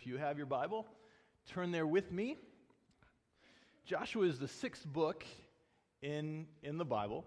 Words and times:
If 0.00 0.06
you 0.06 0.16
have 0.16 0.38
your 0.38 0.46
Bible, 0.46 0.86
turn 1.52 1.72
there 1.72 1.86
with 1.86 2.10
me. 2.10 2.38
Joshua 3.84 4.24
is 4.24 4.38
the 4.38 4.48
sixth 4.48 4.86
book 4.86 5.26
in, 6.00 6.46
in 6.62 6.78
the 6.78 6.86
Bible. 6.86 7.26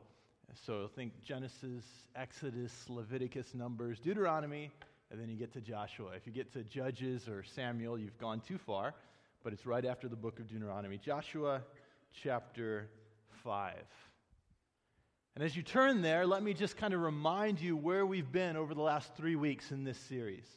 So 0.65 0.89
think 0.95 1.13
Genesis, 1.23 1.85
Exodus, 2.15 2.73
Leviticus, 2.89 3.53
Numbers, 3.53 3.99
Deuteronomy, 3.99 4.71
and 5.11 5.21
then 5.21 5.29
you 5.29 5.35
get 5.35 5.53
to 5.53 5.61
Joshua. 5.61 6.13
If 6.15 6.25
you 6.25 6.33
get 6.33 6.51
to 6.53 6.63
Judges 6.63 7.29
or 7.29 7.43
Samuel, 7.43 7.99
you've 7.99 8.17
gone 8.17 8.41
too 8.41 8.57
far, 8.57 8.95
but 9.43 9.53
it's 9.53 9.67
right 9.67 9.85
after 9.85 10.07
the 10.07 10.15
book 10.15 10.39
of 10.39 10.47
Deuteronomy. 10.47 10.97
Joshua 10.97 11.61
chapter 12.23 12.89
5. 13.43 13.75
And 15.35 15.43
as 15.43 15.55
you 15.55 15.61
turn 15.61 16.01
there, 16.01 16.25
let 16.25 16.41
me 16.41 16.55
just 16.55 16.75
kind 16.75 16.95
of 16.95 17.01
remind 17.01 17.61
you 17.61 17.77
where 17.77 18.03
we've 18.03 18.31
been 18.31 18.57
over 18.57 18.73
the 18.73 18.81
last 18.81 19.15
three 19.15 19.35
weeks 19.35 19.71
in 19.71 19.83
this 19.83 19.99
series. 19.99 20.47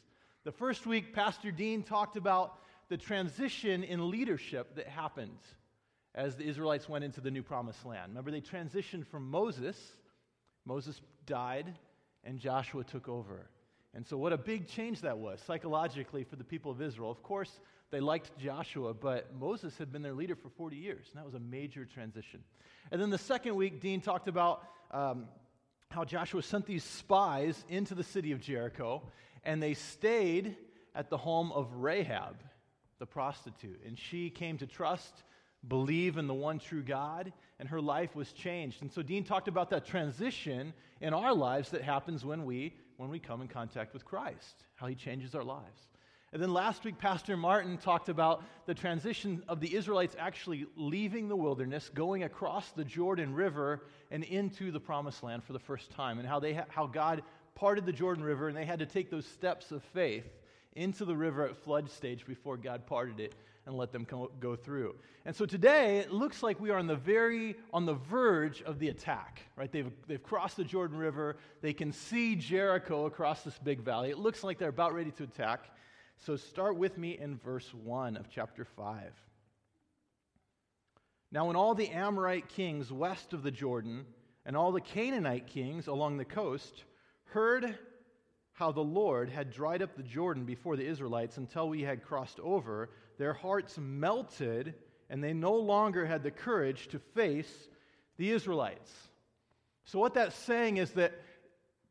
The 0.46 0.52
first 0.52 0.86
week, 0.86 1.12
Pastor 1.12 1.50
Dean 1.50 1.82
talked 1.82 2.16
about 2.16 2.60
the 2.88 2.96
transition 2.96 3.82
in 3.82 4.12
leadership 4.12 4.76
that 4.76 4.86
happened 4.86 5.40
as 6.14 6.36
the 6.36 6.44
Israelites 6.44 6.88
went 6.88 7.02
into 7.02 7.20
the 7.20 7.32
new 7.32 7.42
promised 7.42 7.84
land. 7.84 8.10
Remember, 8.10 8.30
they 8.30 8.40
transitioned 8.40 9.08
from 9.08 9.28
Moses, 9.28 9.76
Moses 10.64 11.00
died, 11.26 11.74
and 12.22 12.38
Joshua 12.38 12.84
took 12.84 13.08
over. 13.08 13.50
And 13.92 14.06
so, 14.06 14.16
what 14.16 14.32
a 14.32 14.38
big 14.38 14.68
change 14.68 15.00
that 15.00 15.18
was 15.18 15.40
psychologically 15.44 16.22
for 16.22 16.36
the 16.36 16.44
people 16.44 16.70
of 16.70 16.80
Israel. 16.80 17.10
Of 17.10 17.24
course, 17.24 17.58
they 17.90 17.98
liked 17.98 18.38
Joshua, 18.38 18.94
but 18.94 19.34
Moses 19.34 19.76
had 19.78 19.90
been 19.90 20.02
their 20.02 20.14
leader 20.14 20.36
for 20.36 20.50
40 20.50 20.76
years, 20.76 21.06
and 21.10 21.18
that 21.18 21.24
was 21.24 21.34
a 21.34 21.40
major 21.40 21.84
transition. 21.84 22.44
And 22.92 23.02
then 23.02 23.10
the 23.10 23.18
second 23.18 23.56
week, 23.56 23.80
Dean 23.80 24.00
talked 24.00 24.28
about 24.28 24.62
um, 24.92 25.26
how 25.90 26.04
Joshua 26.04 26.42
sent 26.44 26.66
these 26.66 26.84
spies 26.84 27.64
into 27.68 27.96
the 27.96 28.04
city 28.04 28.30
of 28.30 28.40
Jericho, 28.40 29.02
and 29.44 29.62
they 29.62 29.74
stayed 29.74 30.56
at 30.94 31.10
the 31.10 31.16
home 31.16 31.52
of 31.52 31.72
Rahab, 31.74 32.36
the 32.98 33.06
prostitute. 33.06 33.80
And 33.86 33.98
she 33.98 34.30
came 34.30 34.58
to 34.58 34.66
trust, 34.66 35.22
believe 35.68 36.16
in 36.16 36.26
the 36.26 36.34
one 36.34 36.58
true 36.58 36.82
God, 36.82 37.32
and 37.58 37.68
her 37.68 37.80
life 37.80 38.14
was 38.14 38.32
changed. 38.32 38.82
And 38.82 38.92
so 38.92 39.02
Dean 39.02 39.24
talked 39.24 39.48
about 39.48 39.70
that 39.70 39.84
transition 39.84 40.72
in 41.00 41.14
our 41.14 41.34
lives 41.34 41.70
that 41.70 41.82
happens 41.82 42.24
when 42.24 42.44
we 42.44 42.74
when 42.96 43.10
we 43.10 43.18
come 43.18 43.42
in 43.42 43.48
contact 43.48 43.92
with 43.92 44.04
Christ, 44.04 44.64
how 44.74 44.86
he 44.86 44.94
changes 44.94 45.34
our 45.34 45.44
lives. 45.44 45.88
And 46.32 46.42
then 46.42 46.52
last 46.52 46.84
week, 46.84 46.98
Pastor 46.98 47.36
Martin 47.36 47.78
talked 47.78 48.08
about 48.08 48.42
the 48.66 48.74
transition 48.74 49.42
of 49.48 49.60
the 49.60 49.74
Israelites 49.74 50.16
actually 50.18 50.66
leaving 50.76 51.28
the 51.28 51.36
wilderness, 51.36 51.90
going 51.94 52.24
across 52.24 52.72
the 52.72 52.84
Jordan 52.84 53.32
River 53.32 53.84
and 54.10 54.24
into 54.24 54.72
the 54.72 54.80
promised 54.80 55.22
land 55.22 55.44
for 55.44 55.52
the 55.52 55.58
first 55.58 55.90
time, 55.90 56.18
and 56.18 56.26
how, 56.26 56.40
they 56.40 56.54
ha- 56.54 56.66
how 56.68 56.86
God 56.86 57.22
parted 57.56 57.84
the 57.86 57.92
Jordan 57.92 58.22
River, 58.22 58.46
and 58.46 58.56
they 58.56 58.64
had 58.64 58.78
to 58.78 58.86
take 58.86 59.10
those 59.10 59.26
steps 59.26 59.72
of 59.72 59.82
faith 59.82 60.26
into 60.74 61.04
the 61.04 61.16
river 61.16 61.44
at 61.46 61.56
flood 61.56 61.90
stage 61.90 62.24
before 62.26 62.56
God 62.56 62.86
parted 62.86 63.18
it 63.18 63.34
and 63.64 63.74
let 63.74 63.90
them 63.90 64.06
go 64.38 64.54
through. 64.54 64.94
And 65.24 65.34
so 65.34 65.44
today 65.44 65.98
it 65.98 66.12
looks 66.12 66.42
like 66.42 66.60
we 66.60 66.70
are 66.70 66.78
on 66.78 66.86
the 66.86 66.94
very 66.94 67.56
on 67.72 67.84
the 67.84 67.94
verge 67.94 68.62
of 68.62 68.78
the 68.78 68.88
attack, 68.90 69.40
right? 69.56 69.72
They've 69.72 69.90
they've 70.06 70.22
crossed 70.22 70.56
the 70.56 70.64
Jordan 70.64 70.98
River. 70.98 71.36
They 71.62 71.72
can 71.72 71.92
see 71.92 72.36
Jericho 72.36 73.06
across 73.06 73.42
this 73.42 73.58
big 73.58 73.80
valley. 73.80 74.10
It 74.10 74.18
looks 74.18 74.44
like 74.44 74.58
they're 74.58 74.68
about 74.68 74.94
ready 74.94 75.10
to 75.12 75.24
attack. 75.24 75.64
So 76.18 76.36
start 76.36 76.76
with 76.76 76.96
me 76.96 77.18
in 77.18 77.36
verse 77.38 77.74
1 77.74 78.16
of 78.16 78.30
chapter 78.30 78.64
5. 78.64 79.12
Now 81.32 81.46
when 81.46 81.56
all 81.56 81.74
the 81.74 81.88
Amorite 81.88 82.48
kings 82.48 82.92
west 82.92 83.32
of 83.32 83.42
the 83.42 83.50
Jordan 83.50 84.06
and 84.44 84.56
all 84.56 84.70
the 84.70 84.80
Canaanite 84.80 85.48
kings 85.48 85.88
along 85.88 86.18
the 86.18 86.24
coast 86.24 86.84
heard 87.26 87.78
how 88.52 88.72
the 88.72 88.80
Lord 88.80 89.28
had 89.28 89.52
dried 89.52 89.82
up 89.82 89.96
the 89.96 90.02
Jordan 90.02 90.44
before 90.44 90.76
the 90.76 90.86
Israelites 90.86 91.36
until 91.36 91.68
we 91.68 91.82
had 91.82 92.02
crossed 92.02 92.40
over, 92.40 92.88
their 93.18 93.34
hearts 93.34 93.78
melted, 93.78 94.74
and 95.10 95.22
they 95.22 95.32
no 95.32 95.54
longer 95.54 96.06
had 96.06 96.22
the 96.22 96.30
courage 96.30 96.88
to 96.88 96.98
face 96.98 97.68
the 98.16 98.30
Israelites. 98.30 98.90
So, 99.84 99.98
what 99.98 100.14
that's 100.14 100.34
saying 100.34 100.78
is 100.78 100.92
that 100.92 101.12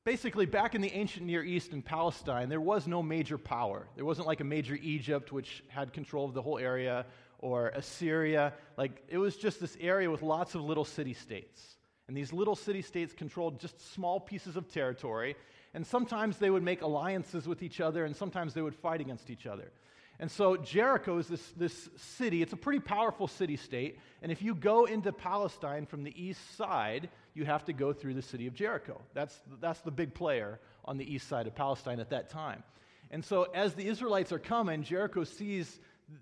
basically 0.04 0.46
back 0.46 0.76
in 0.76 0.82
the 0.82 0.92
ancient 0.92 1.26
Near 1.26 1.44
East 1.44 1.72
in 1.72 1.82
Palestine, 1.82 2.50
there 2.50 2.62
was 2.62 2.88
no 2.88 3.04
major 3.04 3.38
power. 3.38 3.88
There 3.96 4.06
wasn't 4.06 4.28
like 4.28 4.40
a 4.40 4.46
major 4.46 4.76
Egypt, 4.82 5.32
which 5.32 5.64
had 5.68 5.94
control 5.94 6.26
of 6.26 6.34
the 6.34 6.42
whole 6.42 6.58
area, 6.58 7.06
or 7.40 7.70
Assyria. 7.70 8.54
Like, 8.76 9.04
it 9.08 9.18
was 9.18 9.36
just 9.36 9.60
this 9.60 9.78
area 9.80 10.10
with 10.10 10.24
lots 10.24 10.56
of 10.56 10.62
little 10.62 10.86
city 10.86 11.14
states. 11.14 11.78
And 12.08 12.16
these 12.16 12.32
little 12.32 12.56
city 12.56 12.82
states 12.82 13.14
controlled 13.14 13.60
just 13.60 13.94
small 13.94 14.20
pieces 14.20 14.56
of 14.56 14.68
territory. 14.68 15.36
And 15.74 15.86
sometimes 15.86 16.38
they 16.38 16.50
would 16.50 16.64
make 16.64 16.82
alliances 16.82 17.48
with 17.48 17.64
each 17.64 17.82
other, 17.82 18.06
and 18.06 18.16
sometimes 18.16 18.54
they 18.54 18.62
would 18.62 18.76
fight 18.76 19.02
against 19.02 19.30
each 19.30 19.46
other. 19.46 19.72
And 20.20 20.32
so 20.32 20.56
Jericho 20.56 21.18
is 21.18 21.28
this, 21.28 21.52
this 21.58 21.90
city. 21.98 22.42
It's 22.42 22.54
a 22.54 22.58
pretty 22.58 22.80
powerful 22.80 23.28
city 23.28 23.58
state. 23.58 24.00
And 24.22 24.32
if 24.32 24.42
you 24.42 24.56
go 24.56 24.86
into 24.86 25.12
Palestine 25.12 25.86
from 25.86 26.04
the 26.04 26.14
east 26.22 26.56
side, 26.56 27.10
you 27.34 27.44
have 27.44 27.66
to 27.66 27.74
go 27.74 27.92
through 27.92 28.14
the 28.14 28.22
city 28.22 28.48
of 28.48 28.54
Jericho. 28.54 29.02
That's, 29.14 29.38
that's 29.60 29.82
the 29.82 29.92
big 29.92 30.14
player 30.14 30.60
on 30.86 30.98
the 30.98 31.14
east 31.14 31.28
side 31.28 31.48
of 31.48 31.56
Palestine 31.56 32.00
at 32.00 32.12
that 32.12 32.30
time. 32.30 32.64
And 33.12 33.24
so 33.24 33.44
as 33.54 33.74
the 33.74 33.88
Israelites 33.88 34.32
are 34.32 34.40
coming, 34.40 34.84
Jericho 34.84 35.26
sees 35.26 35.80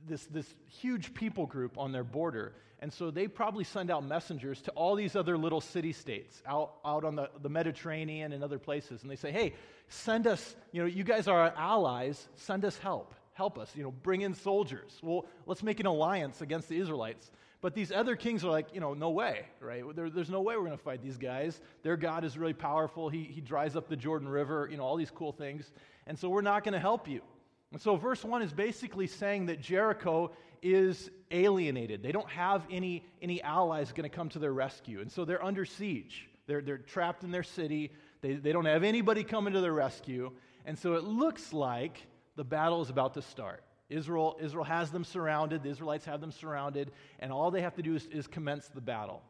this, 0.07 0.25
this 0.25 0.47
huge 0.67 1.13
people 1.13 1.45
group 1.45 1.77
on 1.77 1.91
their 1.91 2.03
border. 2.03 2.55
And 2.83 2.91
so 2.91 3.11
they 3.11 3.29
probably 3.29 3.63
send 3.63 3.89
out 3.89 4.05
messengers 4.05 4.61
to 4.63 4.71
all 4.71 4.95
these 4.95 5.15
other 5.15 5.37
little 5.37 5.61
city 5.61 5.93
states 5.93 6.43
out, 6.45 6.73
out 6.83 7.05
on 7.05 7.15
the, 7.15 7.29
the 7.41 7.47
Mediterranean 7.47 8.33
and 8.33 8.43
other 8.43 8.59
places. 8.59 9.03
And 9.03 9.09
they 9.09 9.15
say, 9.15 9.31
hey, 9.31 9.53
send 9.87 10.27
us, 10.27 10.53
you 10.73 10.81
know, 10.81 10.87
you 10.87 11.05
guys 11.05 11.29
are 11.29 11.39
our 11.39 11.53
allies, 11.55 12.27
send 12.35 12.65
us 12.65 12.77
help. 12.77 13.15
Help 13.35 13.57
us, 13.57 13.73
you 13.73 13.83
know, 13.83 13.91
bring 13.91 14.19
in 14.19 14.33
soldiers. 14.33 14.99
Well, 15.01 15.25
let's 15.45 15.63
make 15.63 15.79
an 15.79 15.85
alliance 15.85 16.41
against 16.41 16.67
the 16.67 16.77
Israelites. 16.77 17.31
But 17.61 17.73
these 17.73 17.89
other 17.89 18.17
kings 18.17 18.43
are 18.43 18.51
like, 18.51 18.67
you 18.73 18.81
know, 18.81 18.93
no 18.93 19.11
way, 19.11 19.45
right? 19.61 19.83
There, 19.95 20.09
there's 20.09 20.29
no 20.29 20.41
way 20.41 20.57
we're 20.57 20.65
going 20.65 20.77
to 20.77 20.83
fight 20.83 21.01
these 21.01 21.17
guys. 21.17 21.61
Their 21.83 21.95
God 21.95 22.25
is 22.25 22.37
really 22.37 22.51
powerful. 22.51 23.07
He, 23.07 23.23
he 23.23 23.39
dries 23.39 23.77
up 23.77 23.87
the 23.87 23.95
Jordan 23.95 24.27
River, 24.27 24.67
you 24.69 24.75
know, 24.75 24.83
all 24.83 24.97
these 24.97 25.09
cool 25.09 25.31
things. 25.31 25.71
And 26.05 26.19
so 26.19 26.27
we're 26.27 26.41
not 26.41 26.65
going 26.65 26.73
to 26.73 26.81
help 26.81 27.07
you. 27.07 27.21
And 27.71 27.81
so 27.81 27.95
verse 27.95 28.25
1 28.25 28.41
is 28.41 28.51
basically 28.51 29.07
saying 29.07 29.45
that 29.45 29.61
Jericho 29.61 30.31
is 30.63 31.11
alienated. 31.29 32.01
They 32.01 32.11
don't 32.11 32.29
have 32.29 32.63
any, 32.71 33.03
any 33.21 33.41
allies 33.41 33.91
going 33.91 34.09
to 34.09 34.15
come 34.15 34.29
to 34.29 34.39
their 34.39 34.53
rescue. 34.53 35.01
And 35.01 35.11
so 35.11 35.25
they're 35.25 35.43
under 35.43 35.65
siege. 35.65 36.27
They're, 36.47 36.61
they're 36.61 36.77
trapped 36.77 37.23
in 37.23 37.31
their 37.31 37.43
city. 37.43 37.91
They, 38.21 38.33
they 38.33 38.51
don't 38.51 38.65
have 38.65 38.83
anybody 38.83 39.23
coming 39.23 39.53
to 39.53 39.61
their 39.61 39.73
rescue. 39.73 40.31
And 40.65 40.77
so 40.79 40.93
it 40.93 41.03
looks 41.03 41.53
like 41.53 42.07
the 42.35 42.43
battle 42.43 42.81
is 42.81 42.89
about 42.89 43.13
to 43.15 43.21
start. 43.21 43.63
Israel, 43.89 44.37
Israel 44.41 44.63
has 44.63 44.89
them 44.89 45.03
surrounded. 45.03 45.63
The 45.63 45.69
Israelites 45.69 46.05
have 46.05 46.21
them 46.21 46.31
surrounded. 46.31 46.91
And 47.19 47.31
all 47.31 47.51
they 47.51 47.61
have 47.61 47.75
to 47.75 47.83
do 47.83 47.95
is, 47.95 48.07
is 48.07 48.25
commence 48.25 48.69
the 48.69 48.81
battle. 48.81 49.21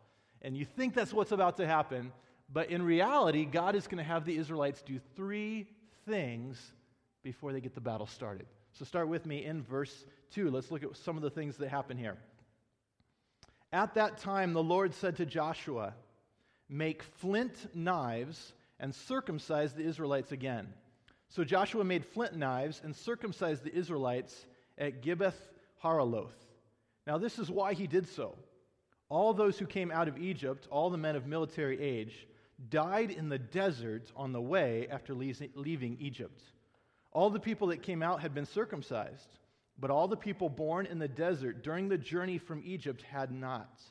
And 0.42 0.56
you 0.56 0.66
think 0.66 0.94
that's 0.94 1.14
what's 1.14 1.32
about 1.32 1.58
to 1.58 1.68
happen. 1.68 2.12
But 2.52 2.70
in 2.70 2.82
reality, 2.84 3.46
God 3.46 3.76
is 3.76 3.88
going 3.88 3.98
to 3.98 4.04
have 4.04 4.26
the 4.26 4.38
Israelites 4.38 4.82
do 4.84 5.00
three 5.16 5.68
things 6.08 6.74
before 7.24 7.54
they 7.54 7.62
get 7.62 7.74
the 7.74 7.82
battle 7.82 8.06
started. 8.06 8.46
So 8.74 8.86
start 8.86 9.08
with 9.08 9.26
me 9.26 9.46
in 9.46 9.64
verse 9.64 10.06
2. 10.34 10.50
Let's 10.52 10.72
look 10.72 10.84
at 10.84 10.96
some 10.98 11.16
of 11.16 11.24
the 11.24 11.30
things 11.30 11.58
that 11.58 11.70
happen 11.70 11.98
here. 11.98 12.18
At 13.72 13.96
that 13.96 14.18
time, 14.18 14.54
the 14.54 14.64
Lord 14.64 14.94
said 14.94 15.18
to 15.18 15.26
Joshua, 15.26 15.94
Make 16.70 17.04
flint 17.04 17.76
knives 17.76 18.54
and 18.80 18.94
circumcise 18.94 19.74
the 19.74 19.84
Israelites 19.84 20.32
again. 20.32 20.68
So 21.30 21.44
Joshua 21.44 21.84
made 21.84 22.06
flint 22.06 22.36
knives 22.36 22.82
and 22.84 22.96
circumcised 22.96 23.64
the 23.64 23.76
Israelites 23.76 24.46
at 24.78 25.02
Gibeath 25.02 25.34
Haaraloth. 25.84 26.34
Now, 27.08 27.18
this 27.18 27.40
is 27.40 27.50
why 27.50 27.74
he 27.74 27.88
did 27.88 28.08
so. 28.08 28.36
All 29.10 29.34
those 29.34 29.58
who 29.58 29.66
came 29.66 29.92
out 29.92 30.08
of 30.08 30.18
Egypt, 30.18 30.68
all 30.72 30.90
the 30.90 30.98
men 30.98 31.16
of 31.16 31.26
military 31.26 31.80
age, 31.80 32.28
died 32.70 33.12
in 33.12 33.30
the 33.30 33.40
desert 33.40 34.12
on 34.16 34.32
the 34.32 34.42
way 34.42 34.88
after 34.90 35.14
leaving 35.14 35.98
Egypt. 36.00 36.42
All 37.12 37.30
the 37.30 37.40
people 37.40 37.68
that 37.68 37.84
came 37.84 38.02
out 38.02 38.22
had 38.22 38.34
been 38.34 38.46
circumcised, 38.46 39.38
but 39.80 39.92
all 39.92 40.08
the 40.08 40.16
people 40.16 40.50
born 40.50 40.86
in 40.86 41.00
the 41.00 41.08
desert 41.08 41.64
during 41.64 41.90
the 41.90 41.98
journey 41.98 42.38
from 42.38 42.62
Egypt 42.66 43.02
had 43.02 43.32
not. 43.32 43.82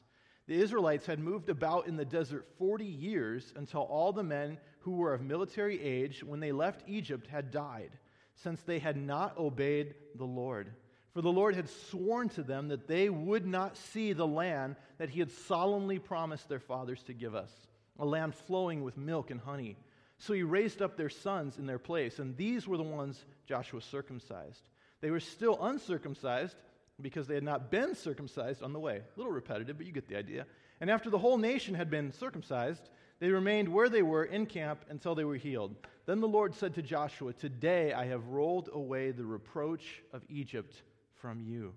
The 0.46 0.61
Israelites 0.61 1.06
had 1.06 1.19
moved 1.19 1.49
about 1.49 1.87
in 1.87 1.96
the 1.96 2.05
desert 2.05 2.46
40 2.58 2.84
years 2.84 3.52
until 3.56 3.82
all 3.82 4.12
the 4.12 4.23
men 4.23 4.58
who 4.81 4.93
were 4.93 5.14
of 5.14 5.23
military 5.23 5.81
age 5.81 6.25
when 6.25 6.40
they 6.40 6.52
left 6.52 6.82
Egypt 6.88 7.26
had 7.26 7.50
died, 7.50 7.90
since 8.34 8.61
they 8.62 8.79
had 8.79 8.96
not 8.96 9.38
obeyed 9.38 9.94
the 10.17 10.25
Lord. 10.25 10.73
For 11.14 11.23
the 11.23 11.31
Lord 11.31 11.55
had 11.55 11.69
sworn 11.69 12.29
to 12.31 12.43
them 12.43 12.69
that 12.69 12.88
they 12.88 13.08
would 13.08 13.46
not 13.46 13.76
see 13.76 14.12
the 14.12 14.26
land 14.26 14.76
that 14.99 15.11
he 15.11 15.20
had 15.20 15.31
solemnly 15.31 15.99
promised 15.99 16.49
their 16.49 16.58
fathers 16.58 17.02
to 17.05 17.12
give 17.12 17.34
us, 17.34 17.52
a 17.99 18.05
land 18.05 18.34
flowing 18.34 18.82
with 18.82 18.96
milk 18.96 19.31
and 19.31 19.40
honey. 19.40 19.76
So 20.19 20.32
he 20.32 20.43
raised 20.43 20.81
up 20.81 20.96
their 20.96 21.11
sons 21.11 21.58
in 21.58 21.67
their 21.67 21.79
place, 21.79 22.19
and 22.19 22.37
these 22.37 22.67
were 22.67 22.76
the 22.76 22.82
ones 22.82 23.25
Joshua 23.46 23.82
circumcised. 23.82 24.62
They 25.02 25.10
were 25.10 25.20
still 25.20 25.58
uncircumcised 25.60 26.56
because 27.00 27.26
they 27.26 27.34
had 27.34 27.43
not 27.43 27.70
been 27.70 27.94
circumcised 27.94 28.62
on 28.62 28.72
the 28.72 28.81
way. 28.81 28.96
A 28.96 29.19
little 29.19 29.32
repetitive, 29.32 29.76
but 29.76 29.87
you 29.87 29.93
get 29.93 30.08
the 30.08 30.16
idea. 30.16 30.46
And 30.81 30.88
after 30.88 31.10
the 31.10 31.19
whole 31.19 31.37
nation 31.37 31.75
had 31.75 31.90
been 31.90 32.12
circumcised, 32.12 32.88
They 33.20 33.31
remained 33.31 33.69
where 33.69 33.88
they 33.88 34.02
were 34.02 34.25
in 34.25 34.46
camp 34.46 34.84
until 34.88 35.14
they 35.14 35.22
were 35.22 35.37
healed. 35.37 35.76
Then 36.06 36.20
the 36.20 36.26
Lord 36.26 36.56
said 36.56 36.75
to 36.75 36.82
Joshua, 36.82 37.32
Today 37.32 37.93
I 37.93 38.06
have 38.06 38.26
rolled 38.26 38.69
away 38.72 39.12
the 39.12 39.25
reproach 39.25 40.02
of 40.12 40.22
Egypt 40.28 40.82
from 41.20 41.40
you. 41.40 41.72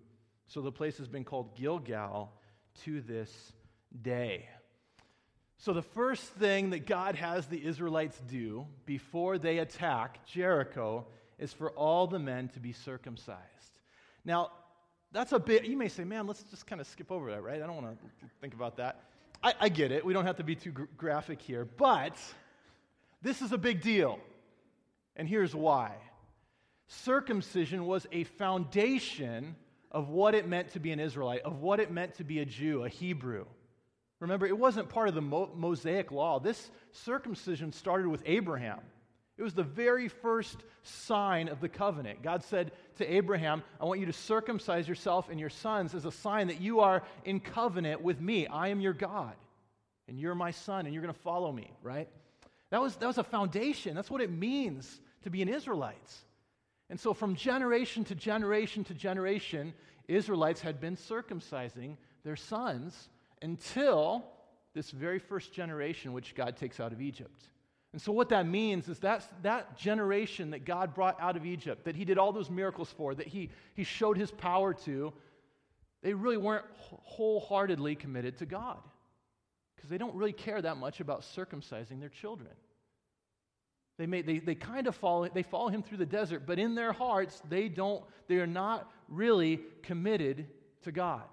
So 0.47 0.61
the 0.61 0.71
place 0.71 0.97
has 0.97 1.07
been 1.07 1.23
called 1.23 1.55
Gilgal 1.55 2.31
to 2.85 2.99
this 3.01 3.53
day. 4.01 4.49
So, 5.57 5.71
the 5.71 5.81
first 5.81 6.23
thing 6.23 6.71
that 6.71 6.85
God 6.85 7.15
has 7.15 7.45
the 7.45 7.63
Israelites 7.63 8.19
do 8.27 8.65
before 8.85 9.37
they 9.37 9.59
attack 9.59 10.25
Jericho 10.25 11.05
is 11.39 11.53
for 11.53 11.71
all 11.71 12.07
the 12.07 12.19
men 12.19 12.49
to 12.49 12.59
be 12.59 12.71
circumcised. 12.71 13.39
Now, 14.23 14.51
that's 15.11 15.31
a 15.31 15.39
bit, 15.39 15.65
you 15.65 15.77
may 15.77 15.87
say, 15.87 16.03
man, 16.03 16.27
let's 16.27 16.43
just 16.43 16.67
kind 16.67 16.81
of 16.81 16.87
skip 16.87 17.11
over 17.11 17.31
that, 17.31 17.43
right? 17.43 17.61
I 17.61 17.65
don't 17.65 17.81
want 17.81 17.99
to 17.99 18.25
think 18.41 18.53
about 18.53 18.77
that. 18.77 19.01
I, 19.43 19.53
I, 19.61 19.69
get 19.69 19.91
it. 19.91 20.03
We 20.03 20.13
don't 20.13 20.25
have 20.25 20.37
to 20.37 20.43
be 20.43 20.55
too 20.55 20.71
gr- 20.71 20.83
graphic 20.97 21.41
here. 21.41 21.65
But 21.65 22.17
this 23.21 23.41
is 23.41 23.51
a 23.51 23.57
big 23.57 23.81
deal. 23.81 24.19
And 25.15 25.27
here's 25.27 25.55
why 25.55 25.93
circumcision 26.87 27.85
was 27.85 28.05
a 28.11 28.23
foundation 28.23 29.55
of 29.91 30.09
what 30.09 30.35
it 30.35 30.47
meant 30.47 30.71
to 30.73 30.79
be 30.79 30.91
an 30.91 30.99
Israelite, 30.99 31.41
of 31.41 31.61
what 31.61 31.79
it 31.79 31.91
meant 31.91 32.15
to 32.15 32.23
be 32.23 32.39
a 32.39 32.45
Jew, 32.45 32.83
a 32.83 32.89
Hebrew. 32.89 33.45
Remember, 34.19 34.45
it 34.45 34.57
wasn't 34.57 34.89
part 34.89 35.07
of 35.07 35.15
the 35.15 35.21
Mo- 35.21 35.51
Mosaic 35.55 36.11
law. 36.11 36.39
This 36.39 36.69
circumcision 36.91 37.71
started 37.71 38.07
with 38.07 38.21
Abraham. 38.25 38.79
It 39.37 39.43
was 39.43 39.53
the 39.53 39.63
very 39.63 40.07
first 40.07 40.63
sign 40.83 41.49
of 41.49 41.59
the 41.59 41.67
covenant. 41.67 42.23
God 42.23 42.43
said 42.43 42.71
to 42.97 43.13
Abraham, 43.13 43.63
I 43.81 43.85
want 43.85 43.99
you 43.99 44.05
to 44.05 44.13
circumcise 44.13 44.87
yourself 44.87 45.29
and 45.29 45.39
your 45.39 45.49
sons 45.49 45.93
as 45.93 46.05
a 46.05 46.11
sign 46.11 46.47
that 46.47 46.61
you 46.61 46.79
are 46.79 47.03
in 47.25 47.41
covenant 47.41 48.01
with 48.01 48.21
me. 48.21 48.47
I 48.47 48.69
am 48.69 48.79
your 48.79 48.93
God, 48.93 49.35
and 50.07 50.17
you're 50.17 50.35
my 50.35 50.51
son, 50.51 50.85
and 50.85 50.93
you're 50.93 51.03
going 51.03 51.13
to 51.13 51.19
follow 51.19 51.51
me, 51.51 51.71
right? 51.83 52.07
That 52.69 52.81
was, 52.81 52.95
that 52.97 53.07
was 53.07 53.17
a 53.17 53.23
foundation. 53.23 53.93
That's 53.93 54.09
what 54.09 54.21
it 54.21 54.31
means 54.31 55.01
to 55.23 55.29
be 55.29 55.41
an 55.41 55.49
Israelite. 55.49 56.13
And 56.89 56.99
so, 56.99 57.13
from 57.13 57.35
generation 57.35 58.03
to 58.05 58.15
generation 58.15 58.83
to 58.85 58.93
generation, 58.93 59.73
Israelites 60.07 60.61
had 60.61 60.79
been 60.79 60.95
circumcising 60.95 61.97
their 62.23 62.35
sons 62.35 63.09
until 63.41 64.23
this 64.73 64.91
very 64.91 65.19
first 65.19 65.51
generation, 65.51 66.13
which 66.13 66.35
God 66.35 66.57
takes 66.57 66.79
out 66.79 66.93
of 66.93 67.01
Egypt. 67.01 67.49
And 67.95 68.01
so, 68.01 68.11
what 68.11 68.27
that 68.27 68.45
means 68.45 68.89
is 68.89 68.99
that 68.99 69.25
that 69.43 69.77
generation 69.77 70.49
that 70.49 70.65
God 70.65 70.93
brought 70.93 71.17
out 71.21 71.37
of 71.37 71.45
Egypt, 71.45 71.85
that 71.85 71.95
He 71.95 72.03
did 72.03 72.17
all 72.17 72.33
those 72.33 72.49
miracles 72.49 72.93
for, 72.97 73.15
that 73.15 73.25
He, 73.25 73.51
he 73.73 73.85
showed 73.85 74.17
His 74.17 74.31
power 74.31 74.73
to, 74.83 75.13
they 76.03 76.13
really 76.13 76.35
weren't 76.35 76.65
wholeheartedly 76.73 77.95
committed 77.95 78.35
to 78.39 78.45
God 78.45 78.79
because 79.77 79.89
they 79.89 79.97
don't 79.97 80.13
really 80.13 80.33
care 80.33 80.61
that 80.61 80.75
much 80.75 80.99
about 80.99 81.21
circumcising 81.21 82.01
their 82.01 82.09
children. 82.09 82.51
They, 83.97 84.07
may, 84.07 84.23
they, 84.23 84.39
they 84.39 84.55
kind 84.55 84.87
of 84.87 84.95
follow, 84.97 85.29
they 85.29 85.43
follow 85.43 85.69
him 85.69 85.81
through 85.81 85.99
the 85.99 86.05
desert, 86.05 86.43
but 86.45 86.59
in 86.59 86.75
their 86.75 86.91
hearts, 86.91 87.41
they 87.47 87.69
don't, 87.69 88.03
they 88.27 88.39
are 88.39 88.45
not 88.45 88.91
really 89.07 89.61
committed 89.83 90.47
to 90.81 90.91
God. 90.91 91.23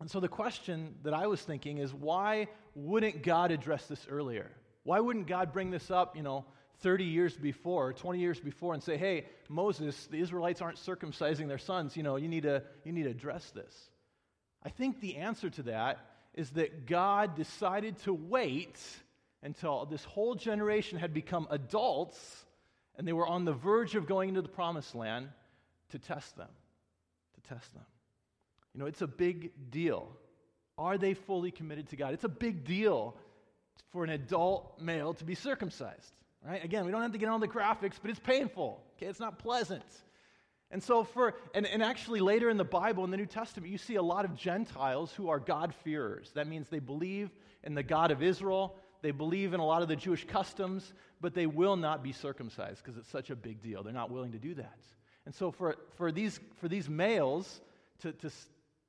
And 0.00 0.10
so 0.10 0.20
the 0.20 0.28
question 0.28 0.96
that 1.02 1.14
I 1.14 1.28
was 1.28 1.40
thinking 1.40 1.78
is 1.78 1.94
why 1.94 2.48
wouldn't 2.74 3.22
God 3.22 3.52
address 3.52 3.86
this 3.86 4.06
earlier? 4.10 4.50
Why 4.88 5.00
wouldn't 5.00 5.26
God 5.26 5.52
bring 5.52 5.70
this 5.70 5.90
up, 5.90 6.16
you 6.16 6.22
know, 6.22 6.46
30 6.78 7.04
years 7.04 7.36
before, 7.36 7.92
20 7.92 8.20
years 8.20 8.40
before, 8.40 8.72
and 8.72 8.82
say, 8.82 8.96
hey, 8.96 9.26
Moses, 9.50 10.06
the 10.06 10.18
Israelites 10.18 10.62
aren't 10.62 10.78
circumcising 10.78 11.46
their 11.46 11.58
sons. 11.58 11.94
You 11.94 12.02
know, 12.02 12.16
you 12.16 12.26
need 12.26 12.44
to, 12.44 12.62
you 12.84 12.92
need 12.92 13.02
to 13.02 13.10
address 13.10 13.50
this. 13.50 13.90
I 14.62 14.70
think 14.70 15.02
the 15.02 15.16
answer 15.16 15.50
to 15.50 15.62
that 15.64 15.98
is 16.32 16.48
that 16.52 16.86
God 16.86 17.36
decided 17.36 17.98
to 18.04 18.14
wait 18.14 18.80
until 19.42 19.84
this 19.84 20.04
whole 20.04 20.34
generation 20.34 20.98
had 20.98 21.12
become 21.12 21.46
adults 21.50 22.46
and 22.96 23.06
they 23.06 23.12
were 23.12 23.26
on 23.26 23.44
the 23.44 23.52
verge 23.52 23.94
of 23.94 24.06
going 24.06 24.30
into 24.30 24.40
the 24.40 24.48
promised 24.48 24.94
land 24.94 25.28
to 25.90 25.98
test 25.98 26.34
them. 26.38 26.48
To 27.34 27.54
test 27.54 27.74
them. 27.74 27.84
You 28.72 28.80
know, 28.80 28.86
it's 28.86 29.02
a 29.02 29.06
big 29.06 29.50
deal. 29.70 30.16
Are 30.78 30.96
they 30.96 31.12
fully 31.12 31.50
committed 31.50 31.90
to 31.90 31.96
God? 31.96 32.14
It's 32.14 32.24
a 32.24 32.30
big 32.30 32.64
deal 32.64 33.16
for 33.90 34.04
an 34.04 34.10
adult 34.10 34.80
male 34.80 35.14
to 35.14 35.24
be 35.24 35.34
circumcised. 35.34 36.12
Right? 36.46 36.62
Again, 36.64 36.84
we 36.84 36.92
don't 36.92 37.02
have 37.02 37.12
to 37.12 37.18
get 37.18 37.28
on 37.28 37.40
the 37.40 37.48
graphics, 37.48 37.94
but 38.00 38.10
it's 38.10 38.20
painful. 38.20 38.82
Okay, 38.96 39.06
it's 39.06 39.20
not 39.20 39.38
pleasant. 39.38 39.84
And 40.70 40.82
so 40.82 41.02
for 41.02 41.34
and, 41.54 41.66
and 41.66 41.82
actually 41.82 42.20
later 42.20 42.50
in 42.50 42.58
the 42.58 42.64
Bible 42.64 43.04
in 43.04 43.10
the 43.10 43.16
New 43.16 43.26
Testament, 43.26 43.72
you 43.72 43.78
see 43.78 43.94
a 43.94 44.02
lot 44.02 44.24
of 44.24 44.34
Gentiles 44.34 45.12
who 45.12 45.30
are 45.30 45.38
God-fearers. 45.38 46.30
That 46.34 46.46
means 46.46 46.68
they 46.68 46.78
believe 46.78 47.30
in 47.64 47.74
the 47.74 47.82
God 47.82 48.10
of 48.10 48.22
Israel, 48.22 48.76
they 49.02 49.10
believe 49.10 49.54
in 49.54 49.60
a 49.60 49.66
lot 49.66 49.82
of 49.82 49.88
the 49.88 49.96
Jewish 49.96 50.26
customs, 50.26 50.92
but 51.20 51.34
they 51.34 51.46
will 51.46 51.76
not 51.76 52.02
be 52.02 52.12
circumcised 52.12 52.82
because 52.82 52.98
it's 52.98 53.10
such 53.10 53.30
a 53.30 53.36
big 53.36 53.62
deal. 53.62 53.82
They're 53.82 53.92
not 53.92 54.10
willing 54.10 54.32
to 54.32 54.38
do 54.38 54.54
that. 54.54 54.78
And 55.26 55.34
so 55.34 55.50
for, 55.50 55.76
for, 55.96 56.10
these, 56.10 56.40
for 56.56 56.68
these 56.68 56.88
males 56.88 57.60
to, 58.00 58.12
to, 58.12 58.30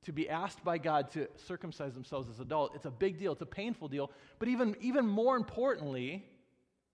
to 0.04 0.12
be 0.12 0.28
asked 0.28 0.64
by 0.64 0.78
God 0.78 1.10
to 1.12 1.28
circumcise 1.36 1.94
themselves 1.94 2.28
as 2.30 2.40
adults, 2.40 2.74
it's 2.74 2.86
a 2.86 2.90
big 2.90 3.18
deal. 3.18 3.32
It's 3.32 3.42
a 3.42 3.46
painful 3.46 3.88
deal. 3.88 4.10
But 4.38 4.48
even, 4.48 4.76
even 4.80 5.06
more 5.06 5.36
importantly, 5.36 6.24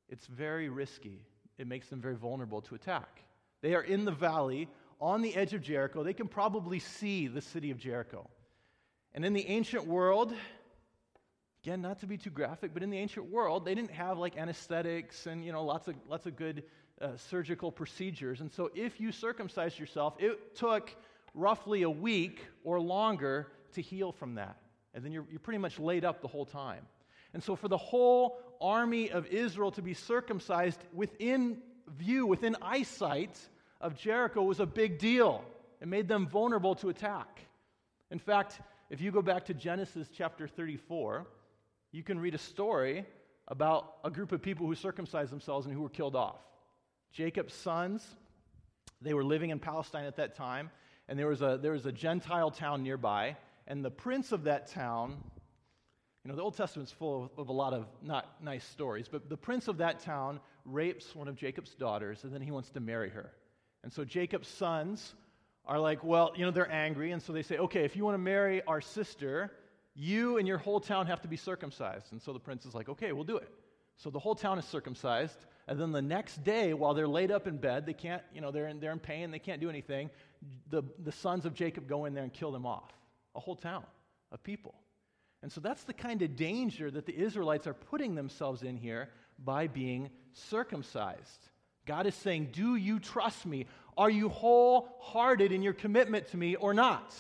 it's 0.09 0.27
very 0.27 0.69
risky. 0.69 1.25
It 1.59 1.67
makes 1.67 1.89
them 1.89 2.01
very 2.01 2.17
vulnerable 2.17 2.61
to 2.63 2.75
attack. 2.75 3.23
They 3.63 3.75
are 3.75 3.83
in 3.83 4.05
the 4.05 4.13
valley 4.13 4.69
on 5.01 5.23
the 5.23 5.35
edge 5.37 5.55
of 5.55 5.63
Jericho. 5.63 6.03
They 6.03 6.15
can 6.15 6.29
probably 6.29 6.79
see 6.79 7.29
the 7.29 7.41
city 7.41 7.71
of 7.71 7.79
Jericho. 7.79 8.29
And 9.15 9.25
in 9.25 9.33
the 9.33 9.47
ancient 9.47 9.87
world, 9.87 10.35
again, 11.63 11.81
not 11.81 12.01
to 12.01 12.07
be 12.07 12.19
too 12.19 12.31
graphic, 12.31 12.75
but 12.75 12.83
in 12.83 12.91
the 12.91 12.99
ancient 12.99 13.31
world, 13.31 13.65
they 13.65 13.75
didn't 13.75 13.93
have 13.93 14.19
like 14.19 14.37
anesthetics 14.37 15.27
and, 15.27 15.45
you 15.45 15.53
know, 15.53 15.65
lots 15.65 15.89
of, 15.89 15.95
lots 16.09 16.27
of 16.27 16.37
good 16.37 16.65
uh, 17.01 17.17
surgical 17.17 17.71
procedures. 17.71 18.41
And 18.41 18.53
so 18.53 18.71
if 18.75 19.01
you 19.01 19.13
circumcised 19.13 19.79
yourself, 19.79 20.15
it 20.19 20.57
took 20.57 20.95
roughly 21.37 21.83
a 21.83 21.91
week 21.91 22.41
or 22.65 22.81
longer 22.81 23.47
to 23.75 23.83
heal 23.83 24.11
from 24.11 24.35
that. 24.35 24.57
And 24.95 25.05
then 25.05 25.13
you're, 25.13 25.27
you're 25.31 25.39
pretty 25.39 25.59
much 25.59 25.79
laid 25.79 26.05
up 26.05 26.21
the 26.23 26.29
whole 26.29 26.47
time. 26.47 26.85
And 27.35 27.43
so, 27.43 27.55
for 27.55 27.69
the 27.69 27.77
whole 27.77 28.41
army 28.61 29.11
of 29.11 29.27
Israel 29.27 29.71
to 29.73 29.83
be 29.83 29.93
circumcised 29.93 30.81
within 30.93 31.59
view, 31.99 32.27
within 32.27 32.57
eyesight 32.63 33.39
of 33.81 33.95
Jericho, 33.95 34.43
was 34.43 34.59
a 34.59 34.67
big 34.67 34.99
deal. 34.99 35.45
It 35.81 35.89
made 35.89 36.09
them 36.09 36.27
vulnerable 36.27 36.75
to 36.77 36.89
attack. 36.89 37.41
In 38.11 38.19
fact, 38.19 38.61
if 38.89 39.01
you 39.01 39.11
go 39.11 39.21
back 39.21 39.45
to 39.47 39.55
Genesis 39.55 40.09
chapter 40.17 40.49
34, 40.49 41.27
you 41.93 42.03
can 42.03 42.19
read 42.19 42.35
a 42.35 42.39
story 42.39 43.05
about 43.49 43.97
a 44.05 44.11
group 44.11 44.33
of 44.33 44.41
people 44.41 44.67
who 44.67 44.75
circumcised 44.75 45.31
themselves 45.31 45.67
and 45.67 45.75
who 45.75 45.83
were 45.83 45.89
killed 45.91 46.17
off. 46.17 46.39
Jacob's 47.13 47.55
sons, 47.55 48.17
they 49.03 49.15
were 49.15 49.25
living 49.25 49.51
in 49.51 49.59
Palestine 49.59 50.07
at 50.07 50.17
that 50.17 50.35
time, 50.35 50.71
and 51.09 51.19
there 51.19 51.27
was 51.27 51.43
a, 51.43 51.59
there 51.61 51.73
was 51.73 51.87
a 51.87 51.93
Gentile 51.93 52.51
town 52.51 52.83
nearby, 52.83 53.37
and 53.67 53.85
the 53.85 53.91
prince 53.91 54.33
of 54.33 54.45
that 54.45 54.67
town, 54.69 55.17
you 56.25 56.31
know, 56.31 56.37
the 56.37 56.43
Old 56.43 56.57
Testament's 56.57 56.93
full 56.93 57.25
of, 57.25 57.31
of, 57.39 57.49
a 57.49 57.53
lot 57.53 57.73
of 57.73 57.87
not 58.03 58.43
nice 58.43 58.65
stories, 58.65 59.07
but 59.09 59.29
the 59.29 59.37
prince 59.37 59.69
of 59.69 59.79
that 59.79 60.01
town 60.01 60.41
rapes 60.65 61.15
one 61.15 61.29
of 61.29 61.37
Jacob's 61.37 61.75
daughters, 61.75 62.25
and 62.25 62.33
then 62.33 62.43
he 62.43 62.51
wants 62.51 62.71
to 62.71 62.81
marry 62.81 63.11
her. 63.11 63.33
And 63.85 63.93
so 63.93 64.05
Jacob's 64.05 64.49
sons 64.49 65.15
are 65.65 65.79
like, 65.79 66.03
well, 66.03 66.33
you 66.37 66.45
know, 66.45 66.51
they're 66.51 66.71
angry, 66.71 67.13
and 67.13 67.23
so 67.23 67.33
they 67.33 67.43
say, 67.43 67.59
okay, 67.59 67.85
if 67.85 67.97
you 67.97 68.05
want 68.05 68.15
to 68.15 68.19
marry 68.19 68.63
our 68.65 68.81
sister, 68.81 69.53
you 69.95 70.39
and 70.39 70.47
your 70.47 70.59
whole 70.59 70.81
town 70.81 71.07
have 71.07 71.21
to 71.23 71.29
be 71.29 71.37
circumcised. 71.37 72.13
And 72.13 72.21
so 72.21 72.33
the 72.33 72.39
prince 72.41 72.67
is 72.67 72.75
like, 72.75 72.89
okay, 72.89 73.13
we'll 73.13 73.25
do 73.25 73.37
it. 73.37 73.51
So 73.97 74.11
the 74.11 74.19
whole 74.19 74.35
town 74.35 74.59
is 74.59 74.65
circumcised. 74.65 75.47
And 75.69 75.81
then 75.81 75.91
the 75.91 76.03
next 76.03 76.45
day, 76.45 76.75
while 76.75 76.95
they're 76.95 77.09
laid 77.09 77.31
up 77.31 77.47
in 77.47 77.57
bed, 77.57 77.87
they 77.87 77.93
can't, 77.93 78.23
you 78.33 78.41
know, 78.41 78.51
they're 78.51 78.69
in, 78.69 78.79
they're 78.79 78.93
in 78.93 79.01
pain, 79.01 79.31
they 79.31 79.39
can't 79.39 79.61
do 79.61 79.69
anything 79.69 80.11
the, 80.71 80.83
the 81.03 81.13
sons 81.13 81.47
of 81.47 81.55
Jacob 81.55 81.89
go 81.89 82.05
in 82.05 82.15
there 82.15 82.25
and 82.25 82.33
kill 82.33 82.53
them 82.53 82.67
off. 82.67 82.93
A 83.35 83.41
whole 83.41 83.57
town 83.57 83.85
of 84.33 84.43
people. 84.43 84.75
And 85.43 85.53
so 85.53 85.61
that's 85.61 85.85
the 85.85 85.93
kind 85.93 86.23
of 86.23 86.37
danger 86.37 86.91
that 86.91 87.07
the 87.07 87.17
Israelites 87.17 87.67
are 87.67 87.75
putting 87.75 88.15
themselves 88.15 88.63
in 88.63 88.77
here 88.77 89.11
by 89.45 89.67
being 89.67 90.11
circumcised. 90.33 91.49
God 91.85 92.07
is 92.07 92.15
saying, 92.15 92.51
Do 92.53 92.77
you 92.77 92.99
trust 92.99 93.47
me? 93.47 93.67
Are 93.97 94.11
you 94.11 94.29
wholehearted 94.29 95.53
in 95.53 95.63
your 95.63 95.73
commitment 95.73 96.29
to 96.31 96.37
me 96.37 96.57
or 96.57 96.75
not? 96.75 97.15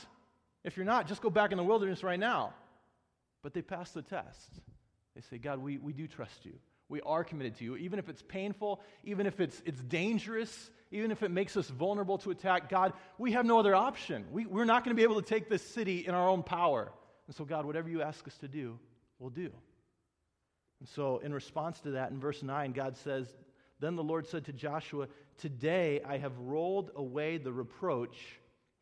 If 0.64 0.76
you're 0.76 0.87
not, 0.87 1.06
just 1.06 1.23
go 1.23 1.30
back 1.30 1.52
in 1.52 1.59
the 1.59 1.64
wilderness 1.64 2.02
right 2.02 2.18
now. 2.18 2.52
But 3.42 3.54
they 3.54 3.62
pass 3.62 3.92
the 3.92 4.02
test. 4.02 4.61
They 5.17 5.23
say, 5.23 5.39
God, 5.39 5.61
we, 5.61 5.79
we 5.79 5.95
do 5.95 6.07
trust 6.07 6.45
you. 6.45 6.53
We 6.91 7.01
are 7.01 7.25
committed 7.25 7.57
to 7.57 7.65
you. 7.65 7.77
Even 7.77 7.99
if 7.99 8.09
it's 8.11 8.23
painful, 8.23 8.83
even 9.03 9.27
if 9.27 9.41
it's, 9.41 9.61
it's 9.65 9.81
dangerous, 9.81 10.71
even 10.91 11.11
if 11.11 11.23
it 11.23 11.31
makes 11.31 11.57
us 11.57 11.69
vulnerable 11.69 12.19
to 12.19 12.31
attack, 12.31 12.69
God, 12.69 12.93
we 13.17 13.33
have 13.33 13.47
no 13.47 13.59
other 13.59 13.75
option. 13.75 14.27
We, 14.31 14.45
we're 14.45 14.67
not 14.67 14.85
going 14.85 14.95
to 14.95 15.01
be 15.01 15.03
able 15.03 15.21
to 15.21 15.27
take 15.27 15.49
this 15.49 15.63
city 15.63 16.07
in 16.07 16.15
our 16.15 16.29
own 16.29 16.43
power. 16.43 16.93
And 17.27 17.35
so, 17.35 17.47
God, 17.47 17.65
whatever 17.65 17.89
you 17.89 18.03
ask 18.03 18.27
us 18.29 18.37
to 18.39 18.49
do, 18.49 18.79
we'll 19.19 19.31
do. 19.31 19.51
And 20.81 20.89
so, 20.91 21.19
in 21.19 21.33
response 21.33 21.81
to 21.81 21.93
that, 21.93 22.11
in 22.11 22.21
verse 22.21 22.43
9, 22.43 22.73
God 22.73 22.97
says, 22.99 23.27
Then 23.81 23.97
the 23.97 24.05
Lord 24.05 24.27
said 24.27 24.45
to 24.45 24.53
Joshua, 24.53 25.09
Today 25.39 26.03
I 26.07 26.19
have 26.19 26.39
rolled 26.39 26.91
away 26.95 27.39
the 27.39 27.53
reproach 27.53 28.17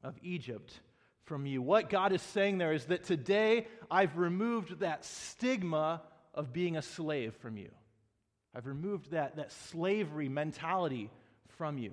of 0.02 0.16
Egypt 0.20 0.80
from 1.24 1.46
you. 1.46 1.62
What 1.62 1.88
God 1.88 2.12
is 2.12 2.20
saying 2.20 2.58
there 2.58 2.72
is 2.72 2.84
that 2.86 3.04
today 3.04 3.66
I've 3.90 4.18
removed 4.18 4.80
that 4.80 5.04
stigma 5.04 6.02
of 6.34 6.52
being 6.52 6.76
a 6.76 6.82
slave 6.82 7.34
from 7.34 7.56
you. 7.56 7.70
I've 8.54 8.66
removed 8.66 9.10
that, 9.10 9.36
that 9.36 9.52
slavery 9.52 10.28
mentality 10.28 11.10
from 11.56 11.78
you. 11.78 11.92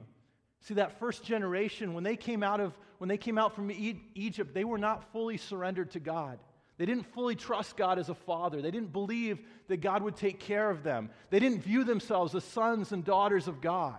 See, 0.62 0.76
that 0.76 1.00
first 1.00 1.24
generation, 1.24 1.94
when 1.94 2.04
they 2.04 2.16
came 2.16 2.44
out, 2.44 2.60
of, 2.60 2.78
when 3.00 3.08
they 3.08 3.18
came 3.18 3.38
out 3.38 3.56
from 3.56 3.72
e- 3.72 4.02
Egypt, 4.14 4.54
they 4.54 4.64
were 4.64 4.78
not 4.78 5.12
fully 5.12 5.38
surrendered 5.38 5.92
to 5.92 6.00
God. 6.00 6.38
They 6.78 6.86
didn't 6.86 7.12
fully 7.14 7.36
trust 7.36 7.78
God 7.78 8.00
as 8.00 8.10
a 8.10 8.16
father. 8.16 8.62
They 8.62 8.72
didn't 8.72 8.94
believe 8.94 9.40
that 9.68 9.82
God 9.82 10.04
would 10.04 10.16
take 10.16 10.40
care 10.40 10.70
of 10.70 10.84
them. 10.84 11.10
They 11.30 11.40
didn't 11.40 11.62
view 11.62 11.84
themselves 11.84 12.36
as 12.36 12.44
sons 12.44 12.92
and 12.92 13.04
daughters 13.04 13.48
of 13.48 13.62
God. 13.62 13.98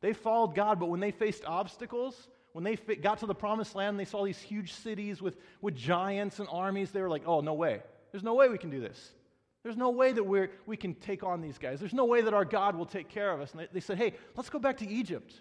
They 0.00 0.12
followed 0.12 0.54
God, 0.54 0.80
but 0.80 0.88
when 0.88 1.00
they 1.00 1.10
faced 1.10 1.44
obstacles, 1.44 2.28
when 2.52 2.64
they 2.64 2.76
got 2.76 3.18
to 3.18 3.26
the 3.26 3.34
promised 3.34 3.74
land, 3.74 3.98
they 3.98 4.04
saw 4.04 4.24
these 4.24 4.38
huge 4.38 4.72
cities 4.72 5.22
with, 5.22 5.36
with 5.60 5.76
giants 5.76 6.38
and 6.40 6.48
armies. 6.50 6.90
They 6.90 7.02
were 7.02 7.10
like, 7.10 7.22
oh, 7.26 7.40
no 7.40 7.54
way. 7.54 7.80
There's 8.10 8.24
no 8.24 8.34
way 8.34 8.48
we 8.48 8.58
can 8.58 8.70
do 8.70 8.80
this. 8.80 9.12
There's 9.62 9.76
no 9.76 9.90
way 9.90 10.12
that 10.12 10.24
we're, 10.24 10.50
we 10.66 10.76
can 10.76 10.94
take 10.94 11.22
on 11.22 11.42
these 11.42 11.58
guys. 11.58 11.80
There's 11.80 11.92
no 11.92 12.06
way 12.06 12.22
that 12.22 12.32
our 12.32 12.44
God 12.44 12.76
will 12.76 12.86
take 12.86 13.08
care 13.08 13.30
of 13.30 13.40
us. 13.40 13.52
And 13.52 13.60
they, 13.60 13.68
they 13.74 13.80
said, 13.80 13.98
hey, 13.98 14.14
let's 14.36 14.48
go 14.48 14.58
back 14.58 14.78
to 14.78 14.88
Egypt. 14.88 15.34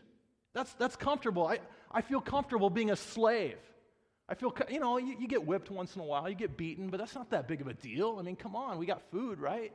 That's, 0.54 0.74
that's 0.74 0.96
comfortable. 0.96 1.48
I, 1.48 1.60
I 1.92 2.02
feel 2.02 2.20
comfortable 2.20 2.70
being 2.70 2.92
a 2.92 2.96
slave. 2.96 3.58
I 4.28 4.36
feel, 4.36 4.56
you 4.70 4.80
know, 4.80 4.98
you, 4.98 5.16
you 5.20 5.28
get 5.28 5.46
whipped 5.46 5.72
once 5.72 5.96
in 5.96 6.02
a 6.02 6.06
while, 6.06 6.30
you 6.30 6.36
get 6.36 6.58
beaten, 6.58 6.90
but 6.90 7.00
that's 7.00 7.16
not 7.16 7.32
that 7.32 7.48
big 7.48 7.62
of 7.62 7.68
a 7.68 7.74
deal. 7.74 8.18
I 8.20 8.22
mean, 8.22 8.36
come 8.36 8.56
on, 8.56 8.78
we 8.78 8.86
got 8.86 9.02
food, 9.10 9.40
right? 9.40 9.72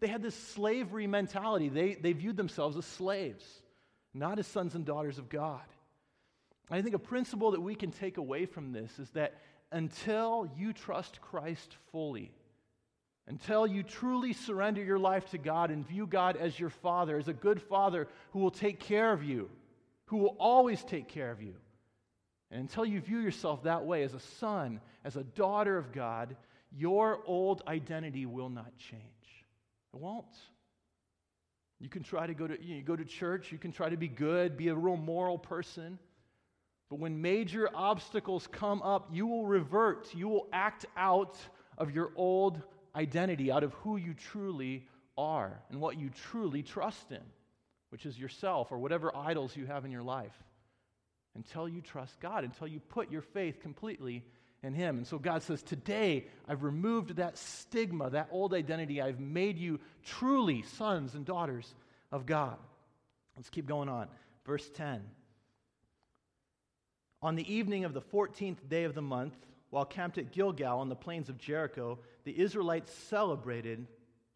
They 0.00 0.08
had 0.08 0.22
this 0.22 0.34
slavery 0.34 1.06
mentality. 1.06 1.68
They, 1.68 1.94
they 1.94 2.12
viewed 2.12 2.36
themselves 2.36 2.76
as 2.76 2.84
slaves, 2.84 3.44
not 4.12 4.38
as 4.38 4.46
sons 4.46 4.74
and 4.74 4.84
daughters 4.84 5.18
of 5.18 5.28
God. 5.30 5.62
I 6.70 6.82
think 6.82 6.94
a 6.94 6.98
principle 6.98 7.52
that 7.52 7.60
we 7.60 7.74
can 7.74 7.92
take 7.92 8.18
away 8.18 8.46
from 8.46 8.72
this 8.72 8.98
is 8.98 9.08
that 9.10 9.40
until 9.70 10.50
you 10.56 10.72
trust 10.72 11.20
Christ 11.20 11.76
fully, 11.92 12.32
until 13.26 13.66
you 13.66 13.82
truly 13.82 14.32
surrender 14.32 14.82
your 14.82 14.98
life 14.98 15.30
to 15.30 15.38
God 15.38 15.70
and 15.70 15.86
view 15.86 16.06
God 16.06 16.36
as 16.36 16.58
your 16.58 16.70
father, 16.70 17.16
as 17.16 17.28
a 17.28 17.32
good 17.32 17.60
father 17.60 18.06
who 18.32 18.40
will 18.40 18.50
take 18.50 18.80
care 18.80 19.12
of 19.12 19.24
you, 19.24 19.50
who 20.06 20.18
will 20.18 20.36
always 20.38 20.84
take 20.84 21.08
care 21.08 21.30
of 21.30 21.40
you. 21.40 21.54
And 22.50 22.60
until 22.60 22.84
you 22.84 23.00
view 23.00 23.18
yourself 23.18 23.62
that 23.62 23.84
way 23.84 24.02
as 24.02 24.14
a 24.14 24.20
son, 24.20 24.80
as 25.04 25.16
a 25.16 25.24
daughter 25.24 25.78
of 25.78 25.92
God, 25.92 26.36
your 26.76 27.20
old 27.26 27.62
identity 27.66 28.26
will 28.26 28.50
not 28.50 28.76
change. 28.76 29.02
It 29.94 30.00
won't. 30.00 30.26
You 31.80 31.88
can 31.88 32.02
try 32.02 32.26
to 32.26 32.34
go 32.34 32.46
to, 32.46 32.62
you, 32.62 32.76
know, 32.76 32.82
go 32.84 32.96
to 32.96 33.04
church, 33.04 33.50
you 33.52 33.58
can 33.58 33.72
try 33.72 33.88
to 33.88 33.96
be 33.96 34.08
good, 34.08 34.56
be 34.56 34.68
a 34.68 34.74
real 34.74 34.96
moral 34.96 35.38
person. 35.38 35.98
But 36.90 36.98
when 36.98 37.20
major 37.20 37.68
obstacles 37.74 38.46
come 38.46 38.82
up, 38.82 39.08
you 39.12 39.26
will 39.26 39.46
revert, 39.46 40.14
you 40.14 40.28
will 40.28 40.46
act 40.52 40.86
out 40.96 41.36
of 41.78 41.90
your 41.90 42.12
old 42.14 42.62
identity, 42.94 43.50
out 43.50 43.64
of 43.64 43.72
who 43.74 43.96
you 43.96 44.14
truly 44.14 44.86
are 45.16 45.60
and 45.70 45.80
what 45.80 45.98
you 45.98 46.10
truly 46.10 46.62
trust 46.62 47.10
in, 47.10 47.22
which 47.90 48.06
is 48.06 48.18
yourself 48.18 48.72
or 48.72 48.78
whatever 48.78 49.14
idols 49.16 49.56
you 49.56 49.66
have 49.66 49.84
in 49.84 49.90
your 49.90 50.02
life. 50.02 50.34
Until 51.34 51.68
you 51.68 51.80
trust 51.80 52.20
God, 52.20 52.44
until 52.44 52.68
you 52.68 52.78
put 52.78 53.10
your 53.10 53.22
faith 53.22 53.60
completely 53.60 54.24
in 54.62 54.72
Him. 54.72 54.98
And 54.98 55.06
so 55.06 55.18
God 55.18 55.42
says, 55.42 55.62
Today 55.62 56.26
I've 56.48 56.62
removed 56.62 57.16
that 57.16 57.36
stigma, 57.36 58.10
that 58.10 58.28
old 58.30 58.54
identity. 58.54 59.02
I've 59.02 59.20
made 59.20 59.58
you 59.58 59.80
truly 60.04 60.62
sons 60.62 61.14
and 61.14 61.24
daughters 61.24 61.74
of 62.12 62.26
God. 62.26 62.56
Let's 63.36 63.50
keep 63.50 63.66
going 63.66 63.88
on. 63.88 64.08
Verse 64.46 64.68
10. 64.74 65.02
On 67.22 67.36
the 67.36 67.52
evening 67.52 67.84
of 67.84 67.94
the 67.94 68.02
14th 68.02 68.68
day 68.68 68.84
of 68.84 68.94
the 68.94 69.02
month, 69.02 69.34
while 69.74 69.84
camped 69.84 70.18
at 70.18 70.30
Gilgal 70.30 70.78
on 70.78 70.88
the 70.88 70.94
plains 70.94 71.28
of 71.28 71.36
Jericho, 71.36 71.98
the 72.22 72.40
Israelites 72.40 72.92
celebrated 73.08 73.88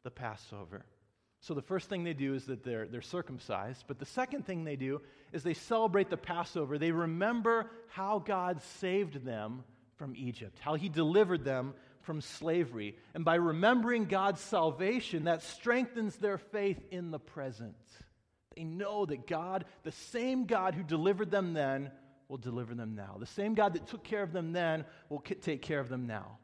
the 0.02 0.10
Passover. 0.10 0.84
So 1.42 1.54
the 1.54 1.62
first 1.62 1.88
thing 1.88 2.02
they 2.02 2.12
do 2.12 2.34
is 2.34 2.46
that 2.46 2.64
they're, 2.64 2.88
they're 2.88 3.00
circumcised. 3.00 3.84
But 3.86 4.00
the 4.00 4.04
second 4.04 4.46
thing 4.46 4.64
they 4.64 4.74
do 4.74 5.00
is 5.32 5.44
they 5.44 5.54
celebrate 5.54 6.10
the 6.10 6.16
Passover. 6.16 6.76
They 6.76 6.90
remember 6.90 7.70
how 7.86 8.18
God 8.18 8.60
saved 8.80 9.24
them 9.24 9.62
from 9.96 10.16
Egypt, 10.16 10.58
how 10.58 10.74
he 10.74 10.88
delivered 10.88 11.44
them 11.44 11.74
from 12.00 12.20
slavery. 12.20 12.96
And 13.14 13.24
by 13.24 13.36
remembering 13.36 14.06
God's 14.06 14.40
salvation, 14.40 15.24
that 15.24 15.44
strengthens 15.44 16.16
their 16.16 16.38
faith 16.38 16.80
in 16.90 17.12
the 17.12 17.20
present. 17.20 17.76
They 18.56 18.64
know 18.64 19.06
that 19.06 19.28
God, 19.28 19.66
the 19.84 19.92
same 19.92 20.46
God 20.46 20.74
who 20.74 20.82
delivered 20.82 21.30
them 21.30 21.52
then, 21.52 21.92
will 22.28 22.36
deliver 22.36 22.74
them 22.74 22.94
now. 22.94 23.16
The 23.18 23.26
same 23.26 23.54
God 23.54 23.74
that 23.74 23.86
took 23.86 24.04
care 24.04 24.22
of 24.22 24.32
them 24.32 24.52
then 24.52 24.84
will 25.08 25.20
take 25.20 25.62
care 25.62 25.80
of 25.80 25.88
them 25.88 26.06
now. 26.06 26.38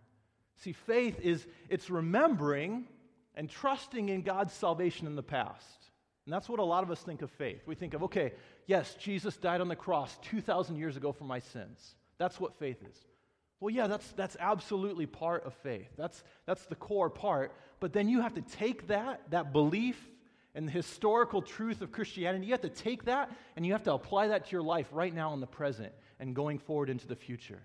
See, 0.56 0.72
faith 0.72 1.20
is 1.20 1.46
it's 1.68 1.90
remembering 1.90 2.86
and 3.34 3.50
trusting 3.50 4.08
in 4.08 4.22
God's 4.22 4.52
salvation 4.52 5.06
in 5.06 5.16
the 5.16 5.22
past. 5.22 5.90
And 6.26 6.32
that's 6.32 6.48
what 6.48 6.58
a 6.58 6.64
lot 6.64 6.84
of 6.84 6.90
us 6.90 7.00
think 7.00 7.22
of 7.22 7.30
faith. 7.30 7.62
We 7.66 7.74
think 7.74 7.92
of, 7.92 8.02
okay, 8.04 8.32
yes, 8.66 8.94
Jesus 8.94 9.36
died 9.36 9.60
on 9.60 9.68
the 9.68 9.76
cross 9.76 10.16
2,000 10.22 10.76
years 10.76 10.96
ago 10.96 11.12
for 11.12 11.24
my 11.24 11.40
sins. 11.40 11.96
That's 12.16 12.40
what 12.40 12.54
faith 12.54 12.82
is. 12.88 12.96
Well, 13.60 13.74
yeah, 13.74 13.86
that's, 13.86 14.10
that's 14.12 14.36
absolutely 14.40 15.06
part 15.06 15.44
of 15.44 15.54
faith. 15.54 15.88
That's, 15.96 16.22
that's 16.46 16.64
the 16.66 16.74
core 16.74 17.10
part. 17.10 17.52
But 17.80 17.92
then 17.92 18.08
you 18.08 18.20
have 18.20 18.34
to 18.34 18.42
take 18.42 18.88
that, 18.88 19.22
that 19.30 19.52
belief 19.52 20.00
and 20.54 20.68
the 20.68 20.72
historical 20.72 21.42
truth 21.42 21.82
of 21.82 21.90
Christianity, 21.90 22.46
you 22.46 22.52
have 22.52 22.60
to 22.60 22.68
take 22.68 23.04
that 23.04 23.30
and 23.56 23.66
you 23.66 23.72
have 23.72 23.82
to 23.84 23.92
apply 23.92 24.28
that 24.28 24.46
to 24.46 24.52
your 24.52 24.62
life 24.62 24.88
right 24.92 25.14
now 25.14 25.34
in 25.34 25.40
the 25.40 25.46
present 25.46 25.92
and 26.20 26.34
going 26.34 26.58
forward 26.58 26.90
into 26.90 27.06
the 27.06 27.16
future. 27.16 27.60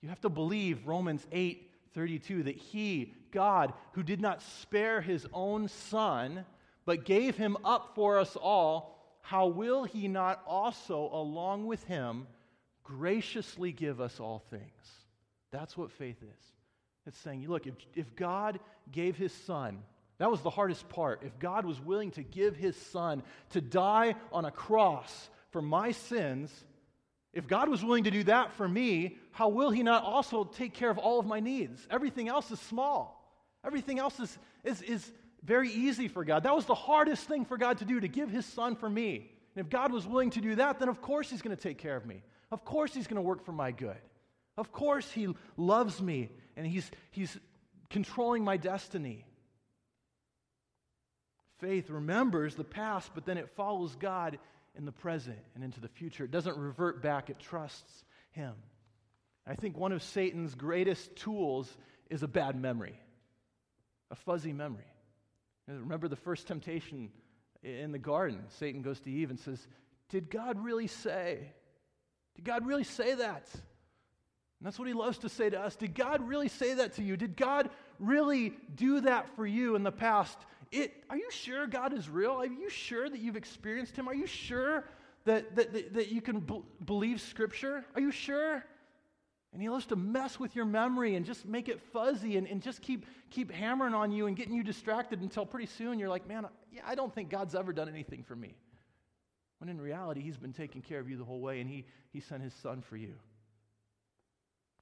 You 0.00 0.08
have 0.08 0.20
to 0.22 0.30
believe 0.30 0.86
Romans 0.86 1.26
8 1.30 1.66
32 1.92 2.44
that 2.44 2.56
he, 2.56 3.14
God, 3.32 3.72
who 3.92 4.02
did 4.02 4.20
not 4.20 4.42
spare 4.42 5.00
his 5.00 5.26
own 5.32 5.66
son, 5.66 6.44
but 6.84 7.04
gave 7.04 7.36
him 7.36 7.56
up 7.64 7.92
for 7.94 8.18
us 8.18 8.36
all, 8.36 8.96
how 9.22 9.48
will 9.48 9.84
he 9.84 10.08
not 10.08 10.40
also, 10.46 11.10
along 11.12 11.66
with 11.66 11.82
him, 11.84 12.26
graciously 12.84 13.72
give 13.72 14.00
us 14.00 14.20
all 14.20 14.38
things? 14.50 14.62
That's 15.50 15.76
what 15.76 15.90
faith 15.90 16.22
is. 16.22 16.44
It's 17.06 17.18
saying, 17.18 17.48
look, 17.48 17.66
if, 17.66 17.74
if 17.94 18.14
God 18.14 18.60
gave 18.92 19.16
his 19.16 19.32
son, 19.32 19.82
that 20.20 20.30
was 20.30 20.42
the 20.42 20.50
hardest 20.50 20.86
part. 20.90 21.22
If 21.24 21.38
God 21.38 21.64
was 21.64 21.80
willing 21.80 22.10
to 22.10 22.22
give 22.22 22.54
his 22.54 22.76
son 22.76 23.22
to 23.50 23.62
die 23.62 24.16
on 24.30 24.44
a 24.44 24.50
cross 24.50 25.30
for 25.48 25.62
my 25.62 25.92
sins, 25.92 26.52
if 27.32 27.48
God 27.48 27.70
was 27.70 27.82
willing 27.82 28.04
to 28.04 28.10
do 28.10 28.24
that 28.24 28.52
for 28.52 28.68
me, 28.68 29.16
how 29.32 29.48
will 29.48 29.70
he 29.70 29.82
not 29.82 30.04
also 30.04 30.44
take 30.44 30.74
care 30.74 30.90
of 30.90 30.98
all 30.98 31.18
of 31.18 31.24
my 31.24 31.40
needs? 31.40 31.88
Everything 31.90 32.28
else 32.28 32.50
is 32.50 32.60
small. 32.60 33.34
Everything 33.64 33.98
else 33.98 34.20
is, 34.20 34.38
is, 34.62 34.82
is 34.82 35.10
very 35.42 35.70
easy 35.70 36.06
for 36.06 36.22
God. 36.22 36.42
That 36.42 36.54
was 36.54 36.66
the 36.66 36.74
hardest 36.74 37.26
thing 37.26 37.46
for 37.46 37.56
God 37.56 37.78
to 37.78 37.86
do, 37.86 37.98
to 37.98 38.08
give 38.08 38.28
his 38.28 38.44
son 38.44 38.76
for 38.76 38.90
me. 38.90 39.30
And 39.56 39.64
if 39.64 39.70
God 39.70 39.90
was 39.90 40.06
willing 40.06 40.28
to 40.32 40.42
do 40.42 40.54
that, 40.56 40.80
then 40.80 40.90
of 40.90 41.00
course 41.00 41.30
he's 41.30 41.40
going 41.40 41.56
to 41.56 41.62
take 41.62 41.78
care 41.78 41.96
of 41.96 42.04
me. 42.04 42.22
Of 42.52 42.66
course 42.66 42.92
he's 42.92 43.06
going 43.06 43.16
to 43.16 43.22
work 43.22 43.42
for 43.42 43.52
my 43.52 43.70
good. 43.70 43.96
Of 44.58 44.70
course 44.70 45.10
he 45.10 45.28
loves 45.56 46.02
me 46.02 46.28
and 46.58 46.66
he's, 46.66 46.90
he's 47.10 47.38
controlling 47.88 48.44
my 48.44 48.58
destiny. 48.58 49.24
Faith 51.60 51.90
remembers 51.90 52.54
the 52.54 52.64
past, 52.64 53.10
but 53.14 53.26
then 53.26 53.38
it 53.38 53.50
follows 53.50 53.94
God 53.96 54.38
in 54.76 54.84
the 54.84 54.92
present 54.92 55.38
and 55.54 55.62
into 55.62 55.80
the 55.80 55.88
future. 55.88 56.24
It 56.24 56.30
doesn't 56.30 56.56
revert 56.56 57.02
back, 57.02 57.30
it 57.30 57.38
trusts 57.38 58.04
Him. 58.30 58.54
I 59.46 59.54
think 59.54 59.76
one 59.76 59.92
of 59.92 60.02
Satan's 60.02 60.54
greatest 60.54 61.16
tools 61.16 61.76
is 62.08 62.22
a 62.22 62.28
bad 62.28 62.60
memory, 62.60 62.98
a 64.10 64.14
fuzzy 64.14 64.52
memory. 64.52 64.84
Remember 65.66 66.08
the 66.08 66.16
first 66.16 66.46
temptation 66.46 67.10
in 67.62 67.92
the 67.92 67.98
garden? 67.98 68.42
Satan 68.58 68.82
goes 68.82 69.00
to 69.00 69.10
Eve 69.10 69.30
and 69.30 69.38
says, 69.38 69.66
Did 70.08 70.30
God 70.30 70.62
really 70.62 70.88
say? 70.88 71.52
Did 72.34 72.44
God 72.44 72.66
really 72.66 72.84
say 72.84 73.14
that? 73.14 73.48
And 73.52 74.66
that's 74.66 74.78
what 74.78 74.88
he 74.88 74.94
loves 74.94 75.18
to 75.18 75.28
say 75.28 75.48
to 75.48 75.60
us. 75.60 75.76
Did 75.76 75.94
God 75.94 76.26
really 76.26 76.48
say 76.48 76.74
that 76.74 76.94
to 76.94 77.02
you? 77.02 77.16
Did 77.16 77.36
God 77.36 77.70
really 77.98 78.52
do 78.74 79.00
that 79.00 79.34
for 79.36 79.46
you 79.46 79.74
in 79.74 79.82
the 79.82 79.92
past? 79.92 80.38
It, 80.72 81.04
are 81.10 81.16
you 81.16 81.30
sure 81.30 81.66
God 81.66 81.92
is 81.92 82.08
real? 82.08 82.32
Are 82.32 82.46
you 82.46 82.70
sure 82.70 83.08
that 83.08 83.18
you've 83.18 83.36
experienced 83.36 83.96
Him? 83.96 84.08
Are 84.08 84.14
you 84.14 84.26
sure 84.26 84.84
that, 85.24 85.56
that, 85.56 85.72
that, 85.72 85.94
that 85.94 86.08
you 86.12 86.20
can 86.20 86.40
b- 86.40 86.62
believe 86.84 87.20
Scripture? 87.20 87.84
Are 87.94 88.00
you 88.00 88.10
sure? 88.10 88.64
And 89.52 89.60
he 89.60 89.68
loves 89.68 89.86
to 89.86 89.96
mess 89.96 90.38
with 90.38 90.54
your 90.54 90.64
memory 90.64 91.16
and 91.16 91.26
just 91.26 91.44
make 91.44 91.68
it 91.68 91.80
fuzzy 91.92 92.36
and, 92.36 92.46
and 92.46 92.62
just 92.62 92.82
keep, 92.82 93.04
keep 93.30 93.50
hammering 93.50 93.94
on 93.94 94.12
you 94.12 94.26
and 94.26 94.36
getting 94.36 94.54
you 94.54 94.62
distracted 94.62 95.20
until 95.22 95.44
pretty 95.44 95.66
soon 95.66 95.98
you're 95.98 96.08
like, 96.08 96.28
man, 96.28 96.46
yeah, 96.72 96.82
I 96.86 96.94
don't 96.94 97.12
think 97.12 97.30
God's 97.30 97.56
ever 97.56 97.72
done 97.72 97.88
anything 97.88 98.22
for 98.22 98.36
me. 98.36 98.54
When 99.58 99.68
in 99.68 99.80
reality, 99.80 100.20
he's 100.20 100.38
been 100.38 100.52
taking 100.52 100.82
care 100.82 101.00
of 101.00 101.10
you 101.10 101.16
the 101.16 101.24
whole 101.24 101.40
way 101.40 101.60
and 101.60 101.68
he, 101.68 101.84
he 102.12 102.20
sent 102.20 102.42
his 102.42 102.54
son 102.54 102.80
for 102.80 102.96
you 102.96 103.14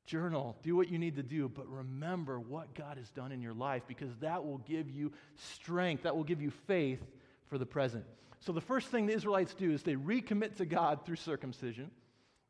journal, 0.08 0.56
do 0.62 0.74
what 0.74 0.88
you 0.88 0.98
need 0.98 1.16
to 1.16 1.22
do, 1.22 1.48
but 1.48 1.68
remember 1.68 2.40
what 2.40 2.74
God 2.74 2.96
has 2.96 3.10
done 3.10 3.30
in 3.30 3.40
your 3.40 3.52
life 3.52 3.82
because 3.86 4.10
that 4.20 4.44
will 4.44 4.58
give 4.58 4.90
you 4.90 5.12
strength, 5.36 6.02
that 6.02 6.16
will 6.16 6.24
give 6.24 6.42
you 6.42 6.50
faith 6.66 7.00
for 7.46 7.58
the 7.58 7.66
present. 7.66 8.04
So, 8.40 8.52
the 8.52 8.60
first 8.60 8.88
thing 8.88 9.06
the 9.06 9.14
Israelites 9.14 9.54
do 9.54 9.70
is 9.70 9.82
they 9.82 9.94
recommit 9.94 10.56
to 10.56 10.66
God 10.66 11.04
through 11.04 11.16
circumcision. 11.16 11.90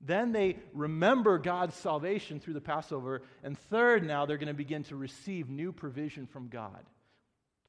Then 0.00 0.32
they 0.32 0.58
remember 0.72 1.38
God's 1.38 1.74
salvation 1.74 2.38
through 2.38 2.54
the 2.54 2.60
Passover. 2.60 3.22
And 3.42 3.58
third, 3.58 4.06
now 4.06 4.26
they're 4.26 4.36
going 4.36 4.46
to 4.48 4.54
begin 4.54 4.84
to 4.84 4.96
receive 4.96 5.48
new 5.48 5.72
provision 5.72 6.26
from 6.26 6.48
God. 6.48 6.84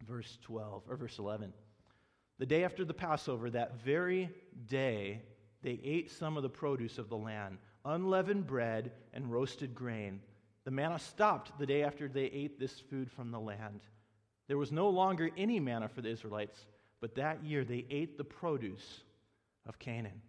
Verse 0.07 0.37
12, 0.43 0.83
or 0.87 0.95
verse 0.95 1.17
11. 1.17 1.53
The 2.37 2.45
day 2.45 2.63
after 2.63 2.85
the 2.85 2.93
Passover, 2.93 3.49
that 3.49 3.81
very 3.81 4.29
day, 4.67 5.21
they 5.63 5.79
ate 5.83 6.11
some 6.11 6.37
of 6.37 6.43
the 6.43 6.49
produce 6.49 6.97
of 6.97 7.09
the 7.09 7.17
land, 7.17 7.57
unleavened 7.85 8.47
bread 8.47 8.91
and 9.13 9.31
roasted 9.31 9.73
grain. 9.73 10.21
The 10.65 10.71
manna 10.71 10.99
stopped 10.99 11.57
the 11.57 11.65
day 11.65 11.83
after 11.83 12.07
they 12.07 12.25
ate 12.25 12.59
this 12.59 12.79
food 12.79 13.11
from 13.11 13.31
the 13.31 13.39
land. 13.39 13.81
There 14.47 14.57
was 14.57 14.71
no 14.71 14.89
longer 14.89 15.29
any 15.37 15.59
manna 15.59 15.87
for 15.87 16.01
the 16.01 16.09
Israelites, 16.09 16.65
but 17.01 17.15
that 17.15 17.43
year 17.43 17.63
they 17.63 17.85
ate 17.89 18.17
the 18.17 18.23
produce 18.23 19.01
of 19.67 19.79
Canaan. 19.79 20.21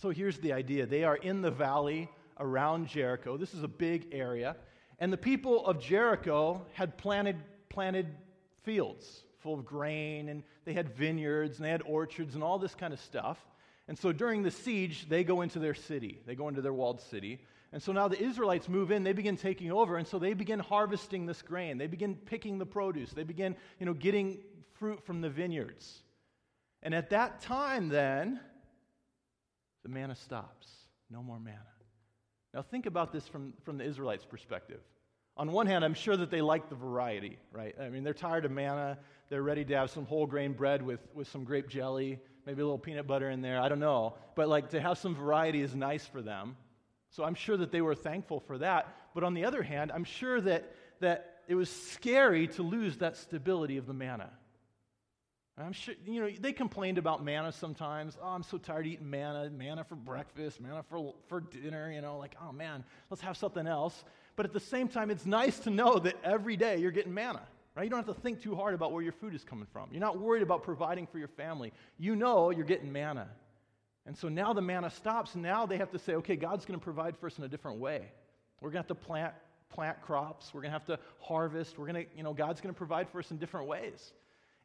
So 0.00 0.10
here's 0.10 0.38
the 0.38 0.52
idea 0.52 0.86
they 0.86 1.04
are 1.04 1.16
in 1.16 1.40
the 1.40 1.50
valley 1.50 2.08
around 2.38 2.88
Jericho. 2.88 3.36
This 3.36 3.54
is 3.54 3.62
a 3.62 3.68
big 3.68 4.08
area. 4.12 4.56
And 4.98 5.12
the 5.12 5.18
people 5.18 5.66
of 5.66 5.80
Jericho 5.80 6.64
had 6.72 6.96
planted, 6.98 7.36
planted 7.68 8.08
fields 8.62 9.24
full 9.38 9.54
of 9.54 9.64
grain, 9.64 10.30
and 10.30 10.42
they 10.64 10.72
had 10.72 10.88
vineyards, 10.96 11.58
and 11.58 11.66
they 11.66 11.70
had 11.70 11.82
orchards, 11.82 12.34
and 12.34 12.42
all 12.42 12.58
this 12.58 12.74
kind 12.74 12.92
of 12.94 13.00
stuff. 13.00 13.38
And 13.88 13.98
so 13.98 14.12
during 14.12 14.42
the 14.42 14.50
siege, 14.50 15.08
they 15.08 15.24
go 15.24 15.42
into 15.42 15.58
their 15.58 15.74
city, 15.74 16.20
they 16.26 16.34
go 16.34 16.48
into 16.48 16.62
their 16.62 16.72
walled 16.72 17.00
city. 17.00 17.40
And 17.72 17.82
so 17.82 17.90
now 17.90 18.06
the 18.06 18.22
Israelites 18.22 18.68
move 18.68 18.92
in, 18.92 19.02
they 19.02 19.12
begin 19.12 19.36
taking 19.36 19.72
over, 19.72 19.96
and 19.96 20.06
so 20.06 20.20
they 20.20 20.32
begin 20.32 20.60
harvesting 20.60 21.26
this 21.26 21.42
grain. 21.42 21.76
They 21.76 21.88
begin 21.88 22.14
picking 22.14 22.58
the 22.58 22.66
produce. 22.66 23.12
They 23.12 23.24
begin, 23.24 23.56
you 23.80 23.86
know, 23.86 23.94
getting 23.94 24.38
fruit 24.74 25.04
from 25.04 25.20
the 25.20 25.28
vineyards. 25.28 26.02
And 26.84 26.94
at 26.94 27.10
that 27.10 27.40
time, 27.40 27.88
then, 27.88 28.38
the 29.82 29.88
manna 29.88 30.14
stops. 30.14 30.68
No 31.10 31.22
more 31.22 31.40
manna. 31.40 31.58
Now, 32.52 32.62
think 32.62 32.86
about 32.86 33.12
this 33.12 33.26
from, 33.26 33.54
from 33.64 33.78
the 33.78 33.84
Israelites' 33.84 34.24
perspective. 34.24 34.80
On 35.36 35.50
one 35.50 35.66
hand, 35.66 35.84
I'm 35.84 35.94
sure 35.94 36.16
that 36.16 36.30
they 36.30 36.40
like 36.40 36.68
the 36.68 36.76
variety, 36.76 37.38
right? 37.50 37.74
I 37.80 37.88
mean, 37.88 38.04
they're 38.04 38.14
tired 38.14 38.44
of 38.44 38.52
manna. 38.52 38.98
They're 39.30 39.42
ready 39.42 39.64
to 39.64 39.76
have 39.76 39.90
some 39.90 40.06
whole 40.06 40.26
grain 40.26 40.52
bread 40.52 40.80
with, 40.80 41.00
with 41.12 41.28
some 41.28 41.42
grape 41.42 41.68
jelly, 41.68 42.20
maybe 42.46 42.62
a 42.62 42.64
little 42.64 42.78
peanut 42.78 43.06
butter 43.06 43.30
in 43.30 43.42
there. 43.42 43.60
I 43.60 43.68
don't 43.68 43.80
know. 43.80 44.14
But 44.34 44.48
like 44.48 44.70
to 44.70 44.80
have 44.80 44.98
some 44.98 45.14
variety 45.14 45.62
is 45.62 45.74
nice 45.74 46.06
for 46.06 46.22
them. 46.22 46.56
So 47.10 47.24
I'm 47.24 47.34
sure 47.34 47.56
that 47.56 47.70
they 47.70 47.80
were 47.80 47.94
thankful 47.94 48.40
for 48.40 48.58
that. 48.58 48.88
But 49.14 49.24
on 49.24 49.34
the 49.34 49.44
other 49.44 49.62
hand, 49.62 49.92
I'm 49.92 50.04
sure 50.04 50.40
that, 50.40 50.74
that 51.00 51.40
it 51.48 51.54
was 51.54 51.70
scary 51.70 52.48
to 52.48 52.62
lose 52.62 52.98
that 52.98 53.16
stability 53.16 53.76
of 53.76 53.86
the 53.86 53.94
manna. 53.94 54.30
I'm 55.56 55.72
sure, 55.72 55.94
you 56.04 56.20
know, 56.20 56.30
they 56.40 56.52
complained 56.52 56.98
about 56.98 57.22
manna 57.22 57.52
sometimes. 57.52 58.18
Oh, 58.20 58.26
I'm 58.26 58.42
so 58.42 58.58
tired 58.58 58.86
of 58.86 58.92
eating 58.92 59.08
manna, 59.08 59.48
manna 59.50 59.84
for 59.84 59.94
breakfast, 59.94 60.60
manna 60.60 60.82
for, 60.82 61.14
for 61.28 61.40
dinner, 61.40 61.92
you 61.92 62.00
know, 62.00 62.18
like, 62.18 62.34
oh 62.42 62.50
man, 62.50 62.82
let's 63.08 63.22
have 63.22 63.36
something 63.36 63.66
else. 63.66 64.04
But 64.34 64.46
at 64.46 64.52
the 64.52 64.58
same 64.58 64.88
time, 64.88 65.12
it's 65.12 65.26
nice 65.26 65.60
to 65.60 65.70
know 65.70 66.00
that 66.00 66.16
every 66.24 66.56
day 66.56 66.78
you're 66.78 66.90
getting 66.90 67.14
manna, 67.14 67.42
right? 67.74 67.84
You 67.84 67.90
don't 67.90 68.04
have 68.04 68.14
to 68.14 68.20
think 68.20 68.42
too 68.42 68.54
hard 68.54 68.74
about 68.74 68.92
where 68.92 69.02
your 69.02 69.12
food 69.12 69.34
is 69.34 69.44
coming 69.44 69.66
from. 69.72 69.88
You're 69.90 70.00
not 70.00 70.18
worried 70.18 70.42
about 70.42 70.62
providing 70.62 71.06
for 71.06 71.18
your 71.18 71.28
family. 71.28 71.72
You 71.98 72.16
know 72.16 72.50
you're 72.50 72.64
getting 72.64 72.92
manna. 72.92 73.28
And 74.06 74.16
so 74.16 74.28
now 74.28 74.52
the 74.52 74.62
manna 74.62 74.90
stops, 74.90 75.34
now 75.34 75.66
they 75.66 75.78
have 75.78 75.90
to 75.92 75.98
say, 75.98 76.14
okay, 76.16 76.36
God's 76.36 76.64
going 76.64 76.78
to 76.78 76.84
provide 76.84 77.16
for 77.16 77.26
us 77.26 77.38
in 77.38 77.44
a 77.44 77.48
different 77.48 77.78
way. 77.78 78.02
We're 78.60 78.70
going 78.70 78.84
to 78.84 78.88
have 78.88 78.98
to 78.98 79.06
plant, 79.06 79.34
plant 79.70 80.00
crops. 80.02 80.52
We're 80.52 80.60
going 80.60 80.72
to 80.72 80.78
have 80.78 80.86
to 80.86 80.98
harvest. 81.20 81.78
We're 81.78 81.86
going 81.86 82.04
to, 82.04 82.16
you 82.16 82.22
know, 82.22 82.34
God's 82.34 82.60
going 82.60 82.72
to 82.74 82.78
provide 82.78 83.08
for 83.08 83.18
us 83.18 83.30
in 83.30 83.38
different 83.38 83.66
ways. 83.66 84.12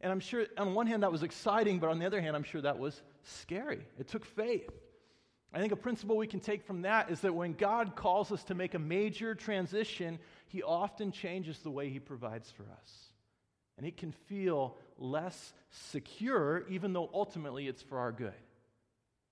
And 0.01 0.11
I'm 0.11 0.19
sure, 0.19 0.45
on 0.57 0.73
one 0.73 0.87
hand, 0.87 1.03
that 1.03 1.11
was 1.11 1.23
exciting, 1.23 1.79
but 1.79 1.89
on 1.89 1.99
the 1.99 2.05
other 2.05 2.21
hand, 2.21 2.35
I'm 2.35 2.43
sure 2.43 2.61
that 2.61 2.77
was 2.77 3.01
scary. 3.23 3.85
It 3.97 4.07
took 4.07 4.25
faith. 4.25 4.69
I 5.53 5.59
think 5.59 5.71
a 5.71 5.77
principle 5.77 6.15
we 6.15 6.27
can 6.27 6.39
take 6.39 6.63
from 6.63 6.83
that 6.83 7.09
is 7.09 7.21
that 7.21 7.33
when 7.33 7.53
God 7.53 7.95
calls 7.95 8.31
us 8.31 8.43
to 8.45 8.55
make 8.55 8.75
a 8.75 8.79
major 8.79 9.33
transition, 9.33 10.19
He 10.47 10.61
often 10.61 11.11
changes 11.11 11.59
the 11.59 11.71
way 11.71 11.89
He 11.89 11.99
provides 11.99 12.51
for 12.51 12.63
us. 12.63 12.91
And 13.77 13.87
it 13.87 13.97
can 13.97 14.11
feel 14.11 14.77
less 14.97 15.53
secure, 15.71 16.65
even 16.69 16.93
though 16.93 17.09
ultimately 17.13 17.67
it's 17.67 17.81
for 17.81 17.97
our 17.97 18.11
good. 18.11 18.33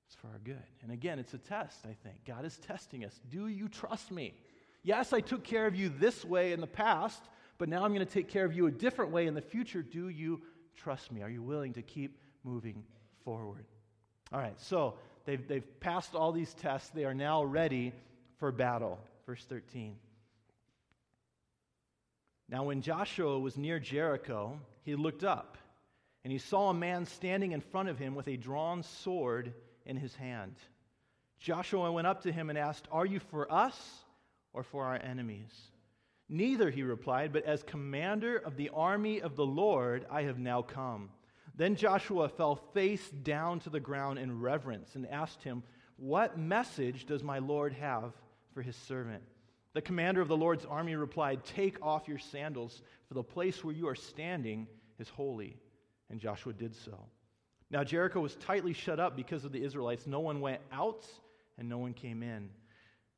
It's 0.07 0.15
for 0.15 0.27
our 0.27 0.39
good. 0.43 0.63
And 0.81 0.91
again, 0.91 1.19
it's 1.19 1.33
a 1.33 1.37
test, 1.37 1.85
I 1.85 1.93
think. 2.01 2.25
God 2.25 2.45
is 2.45 2.57
testing 2.57 3.03
us. 3.05 3.19
Do 3.29 3.47
you 3.47 3.67
trust 3.67 4.09
me? 4.09 4.33
Yes, 4.83 5.11
I 5.11 5.19
took 5.19 5.43
care 5.43 5.67
of 5.67 5.75
you 5.75 5.89
this 5.89 6.23
way 6.23 6.53
in 6.53 6.61
the 6.61 6.67
past, 6.67 7.21
but 7.57 7.67
now 7.67 7.83
I'm 7.83 7.93
going 7.93 8.05
to 8.05 8.11
take 8.11 8.29
care 8.29 8.45
of 8.45 8.53
you 8.53 8.67
a 8.67 8.71
different 8.71 9.11
way 9.11 9.27
in 9.27 9.33
the 9.33 9.41
future. 9.41 9.83
Do 9.83 10.07
you 10.07 10.41
trust 10.77 11.11
me? 11.11 11.21
Are 11.21 11.29
you 11.29 11.43
willing 11.43 11.73
to 11.73 11.81
keep 11.81 12.17
moving 12.43 12.83
forward? 13.25 13.65
All 14.31 14.39
right, 14.39 14.59
so 14.59 14.95
they've, 15.27 15.47
they've 15.47 15.79
passed 15.79 16.15
all 16.15 16.31
these 16.31 16.53
tests. 16.55 16.89
They 16.89 17.05
are 17.05 17.13
now 17.13 17.43
ready 17.43 17.93
for 18.39 18.51
battle. 18.51 18.97
Verse 19.27 19.45
13. 19.45 19.95
Now, 22.49 22.63
when 22.63 22.81
Joshua 22.81 23.37
was 23.37 23.57
near 23.57 23.77
Jericho, 23.77 24.57
he 24.83 24.95
looked 24.95 25.25
up, 25.25 25.57
and 26.23 26.31
he 26.31 26.39
saw 26.39 26.69
a 26.69 26.73
man 26.73 27.05
standing 27.05 27.51
in 27.51 27.59
front 27.59 27.89
of 27.89 27.99
him 27.99 28.15
with 28.15 28.27
a 28.29 28.37
drawn 28.37 28.81
sword 28.83 29.53
in 29.85 29.97
his 29.97 30.15
hand. 30.15 30.55
Joshua 31.39 31.91
went 31.91 32.07
up 32.07 32.23
to 32.23 32.31
him 32.31 32.49
and 32.49 32.57
asked, 32.57 32.87
Are 32.89 33.05
you 33.05 33.19
for 33.19 33.51
us 33.51 33.77
or 34.53 34.63
for 34.63 34.85
our 34.85 34.95
enemies? 34.95 35.51
Neither, 36.29 36.69
he 36.69 36.83
replied, 36.83 37.31
but 37.33 37.43
as 37.43 37.63
commander 37.63 38.37
of 38.37 38.55
the 38.55 38.69
army 38.73 39.21
of 39.21 39.35
the 39.35 39.45
Lord, 39.45 40.05
I 40.09 40.23
have 40.23 40.39
now 40.39 40.61
come. 40.61 41.09
Then 41.57 41.75
Joshua 41.75 42.29
fell 42.29 42.55
face 42.55 43.09
down 43.09 43.59
to 43.61 43.71
the 43.71 43.79
ground 43.79 44.19
in 44.19 44.39
reverence 44.39 44.95
and 44.95 45.07
asked 45.07 45.43
him, 45.43 45.63
What 45.97 46.37
message 46.37 47.05
does 47.05 47.23
my 47.23 47.39
Lord 47.39 47.73
have 47.73 48.13
for 48.53 48.61
his 48.61 48.75
servant? 48.75 49.23
The 49.73 49.81
commander 49.81 50.21
of 50.21 50.27
the 50.27 50.37
Lord's 50.37 50.65
army 50.65 50.95
replied, 50.95 51.43
Take 51.43 51.83
off 51.83 52.07
your 52.07 52.19
sandals, 52.19 52.83
for 53.07 53.15
the 53.15 53.23
place 53.23 53.63
where 53.63 53.73
you 53.73 53.87
are 53.87 53.95
standing 53.95 54.67
is 54.99 55.09
holy. 55.09 55.57
And 56.11 56.19
Joshua 56.19 56.53
did 56.53 56.75
so. 56.75 56.97
Now 57.71 57.83
Jericho 57.83 58.21
was 58.21 58.35
tightly 58.35 58.73
shut 58.73 58.99
up 58.99 59.15
because 59.15 59.43
of 59.43 59.51
the 59.51 59.63
Israelites. 59.63 60.07
No 60.07 60.19
one 60.19 60.39
went 60.39 60.61
out 60.71 61.05
and 61.57 61.67
no 61.67 61.79
one 61.79 61.93
came 61.93 62.21
in. 62.21 62.49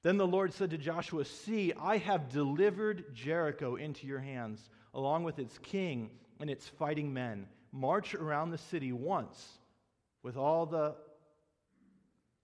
Then 0.01 0.17
the 0.17 0.25
Lord 0.25 0.53
said 0.53 0.69
to 0.69 0.77
Joshua, 0.77 1.25
See, 1.25 1.73
I 1.77 1.97
have 1.97 2.29
delivered 2.29 3.13
Jericho 3.13 3.75
into 3.75 4.07
your 4.07 4.19
hands, 4.19 4.69
along 4.93 5.25
with 5.25 5.39
its 5.39 5.57
king 5.57 6.09
and 6.39 6.49
its 6.49 6.67
fighting 6.67 7.13
men. 7.13 7.47
March 7.71 8.15
around 8.15 8.51
the 8.51 8.57
city 8.57 8.91
once 8.91 9.59
with 10.23 10.37
all 10.37 10.65
the 10.65 10.95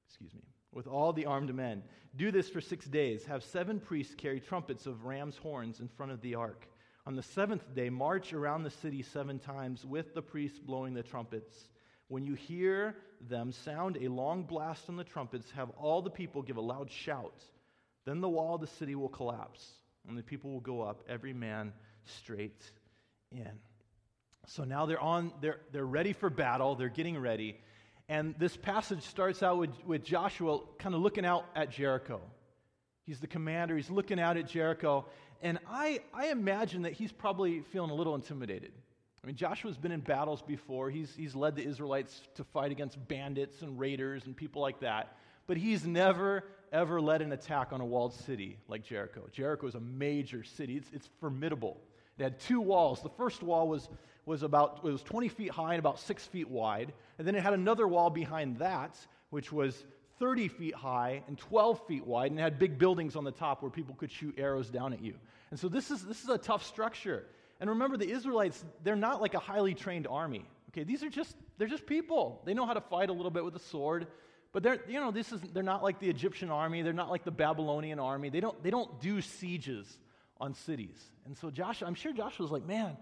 excuse 0.07 0.33
me, 0.33 0.43
with 0.71 0.87
all 0.87 1.13
the 1.13 1.25
armed 1.25 1.53
men. 1.53 1.83
Do 2.15 2.31
this 2.31 2.49
for 2.49 2.61
6 2.61 2.85
days. 2.85 3.25
Have 3.25 3.43
7 3.43 3.79
priests 3.79 4.15
carry 4.15 4.39
trumpets 4.39 4.85
of 4.85 5.03
ram's 5.03 5.35
horns 5.35 5.81
in 5.81 5.87
front 5.89 6.11
of 6.11 6.21
the 6.21 6.35
ark. 6.35 6.67
On 7.07 7.15
the 7.15 7.21
seventh 7.21 7.75
day, 7.75 7.89
march 7.91 8.33
around 8.33 8.63
the 8.63 8.71
city 8.71 9.03
seven 9.03 9.37
times 9.37 9.85
with 9.85 10.15
the 10.15 10.23
priests 10.23 10.57
blowing 10.57 10.95
the 10.95 11.03
trumpets. 11.03 11.69
When 12.07 12.25
you 12.25 12.33
hear 12.33 12.95
them 13.21 13.51
sound 13.51 13.97
a 14.01 14.07
long 14.07 14.43
blast 14.43 14.89
on 14.89 14.95
the 14.95 15.03
trumpets, 15.03 15.51
have 15.51 15.69
all 15.71 16.01
the 16.01 16.09
people 16.09 16.41
give 16.41 16.57
a 16.57 16.61
loud 16.61 16.89
shout. 16.89 17.43
Then 18.05 18.21
the 18.21 18.29
wall 18.29 18.55
of 18.55 18.61
the 18.61 18.67
city 18.67 18.95
will 18.95 19.09
collapse, 19.09 19.67
and 20.07 20.17
the 20.17 20.23
people 20.23 20.51
will 20.51 20.59
go 20.61 20.81
up, 20.81 21.03
every 21.07 21.33
man 21.33 21.73
straight 22.05 22.71
in. 23.31 23.51
So 24.47 24.63
now 24.63 24.85
they're 24.85 24.99
on, 24.99 25.31
they're, 25.41 25.59
they're 25.71 25.85
ready 25.85 26.13
for 26.13 26.29
battle, 26.29 26.75
they're 26.75 26.89
getting 26.89 27.17
ready. 27.19 27.59
And 28.07 28.35
this 28.37 28.55
passage 28.55 29.03
starts 29.03 29.41
out 29.41 29.57
with, 29.57 29.71
with 29.85 30.03
Joshua 30.03 30.59
kind 30.77 30.93
of 30.93 31.01
looking 31.01 31.25
out 31.25 31.45
at 31.55 31.71
Jericho. 31.71 32.21
He's 33.03 33.19
the 33.19 33.27
commander, 33.27 33.75
he's 33.75 33.89
looking 33.89 34.19
out 34.19 34.37
at 34.37 34.47
Jericho. 34.47 35.05
And 35.41 35.59
I, 35.67 35.99
I 36.13 36.27
imagine 36.27 36.83
that 36.83 36.93
he's 36.93 37.11
probably 37.11 37.61
feeling 37.71 37.91
a 37.91 37.95
little 37.95 38.15
intimidated. 38.15 38.71
I 39.23 39.27
mean, 39.27 39.35
Joshua's 39.35 39.77
been 39.77 39.91
in 39.91 40.01
battles 40.01 40.43
before. 40.43 40.91
He's, 40.91 41.13
he's 41.15 41.35
led 41.35 41.55
the 41.55 41.65
Israelites 41.65 42.21
to 42.35 42.43
fight 42.43 42.71
against 42.71 43.07
bandits 43.07 43.63
and 43.63 43.79
raiders 43.79 44.25
and 44.27 44.37
people 44.37 44.61
like 44.61 44.81
that. 44.81 45.17
But 45.47 45.57
he's 45.57 45.85
never, 45.85 46.43
ever 46.71 47.01
led 47.01 47.23
an 47.23 47.31
attack 47.31 47.73
on 47.73 47.81
a 47.81 47.85
walled 47.85 48.13
city 48.13 48.59
like 48.67 48.83
Jericho. 48.83 49.27
Jericho 49.31 49.65
is 49.65 49.73
a 49.73 49.79
major 49.79 50.43
city, 50.43 50.77
it's, 50.77 50.89
it's 50.93 51.09
formidable. 51.19 51.81
It 52.17 52.23
had 52.23 52.39
two 52.39 52.61
walls. 52.61 53.01
The 53.01 53.09
first 53.09 53.43
wall 53.43 53.67
was, 53.67 53.89
was 54.25 54.43
about 54.43 54.81
it 54.83 54.91
was 54.91 55.03
20 55.03 55.27
feet 55.29 55.51
high 55.51 55.73
and 55.73 55.79
about 55.79 55.99
six 55.99 56.25
feet 56.25 56.49
wide. 56.49 56.93
And 57.17 57.27
then 57.27 57.35
it 57.35 57.43
had 57.43 57.53
another 57.53 57.87
wall 57.87 58.09
behind 58.09 58.57
that, 58.59 58.97
which 59.29 59.51
was 59.51 59.83
30 60.19 60.47
feet 60.47 60.75
high 60.75 61.23
and 61.27 61.37
12 61.37 61.85
feet 61.87 62.05
wide, 62.05 62.31
and 62.31 62.39
had 62.39 62.57
big 62.57 62.77
buildings 62.77 63.15
on 63.15 63.23
the 63.23 63.31
top 63.31 63.61
where 63.61 63.71
people 63.71 63.95
could 63.95 64.11
shoot 64.11 64.35
arrows 64.37 64.69
down 64.69 64.93
at 64.93 65.01
you. 65.01 65.15
And 65.51 65.59
so 65.59 65.67
this 65.69 65.91
is, 65.91 66.03
this 66.05 66.23
is 66.23 66.29
a 66.29 66.37
tough 66.37 66.65
structure. 66.65 67.25
And 67.59 67.69
remember, 67.69 67.97
the 67.97 68.09
Israelites, 68.09 68.63
they're 68.83 68.95
not 68.95 69.21
like 69.21 69.33
a 69.33 69.39
highly 69.39 69.73
trained 69.73 70.07
army. 70.07 70.45
Okay, 70.69 70.83
these 70.83 71.03
are 71.03 71.09
just, 71.09 71.35
they're 71.57 71.67
just 71.67 71.85
people. 71.85 72.41
They 72.45 72.53
know 72.53 72.65
how 72.65 72.73
to 72.73 72.81
fight 72.81 73.09
a 73.09 73.13
little 73.13 73.31
bit 73.31 73.45
with 73.45 73.55
a 73.55 73.59
sword. 73.59 74.07
But 74.51 74.63
they're, 74.63 74.79
you 74.87 74.99
know, 74.99 75.11
this 75.11 75.31
is, 75.31 75.41
they're 75.53 75.63
not 75.63 75.83
like 75.83 75.99
the 75.99 76.09
Egyptian 76.09 76.49
army. 76.49 76.81
They're 76.81 76.93
not 76.93 77.09
like 77.09 77.23
the 77.23 77.31
Babylonian 77.31 77.99
army. 77.99 78.29
They 78.29 78.39
don't, 78.39 78.61
they 78.63 78.71
don't 78.71 78.99
do 79.01 79.21
sieges 79.21 79.97
on 80.39 80.53
cities. 80.53 80.97
And 81.25 81.37
so 81.37 81.49
Joshua, 81.49 81.87
I'm 81.87 81.95
sure 81.95 82.13
Joshua's 82.13 82.51
like, 82.51 82.65
man, 82.65 82.97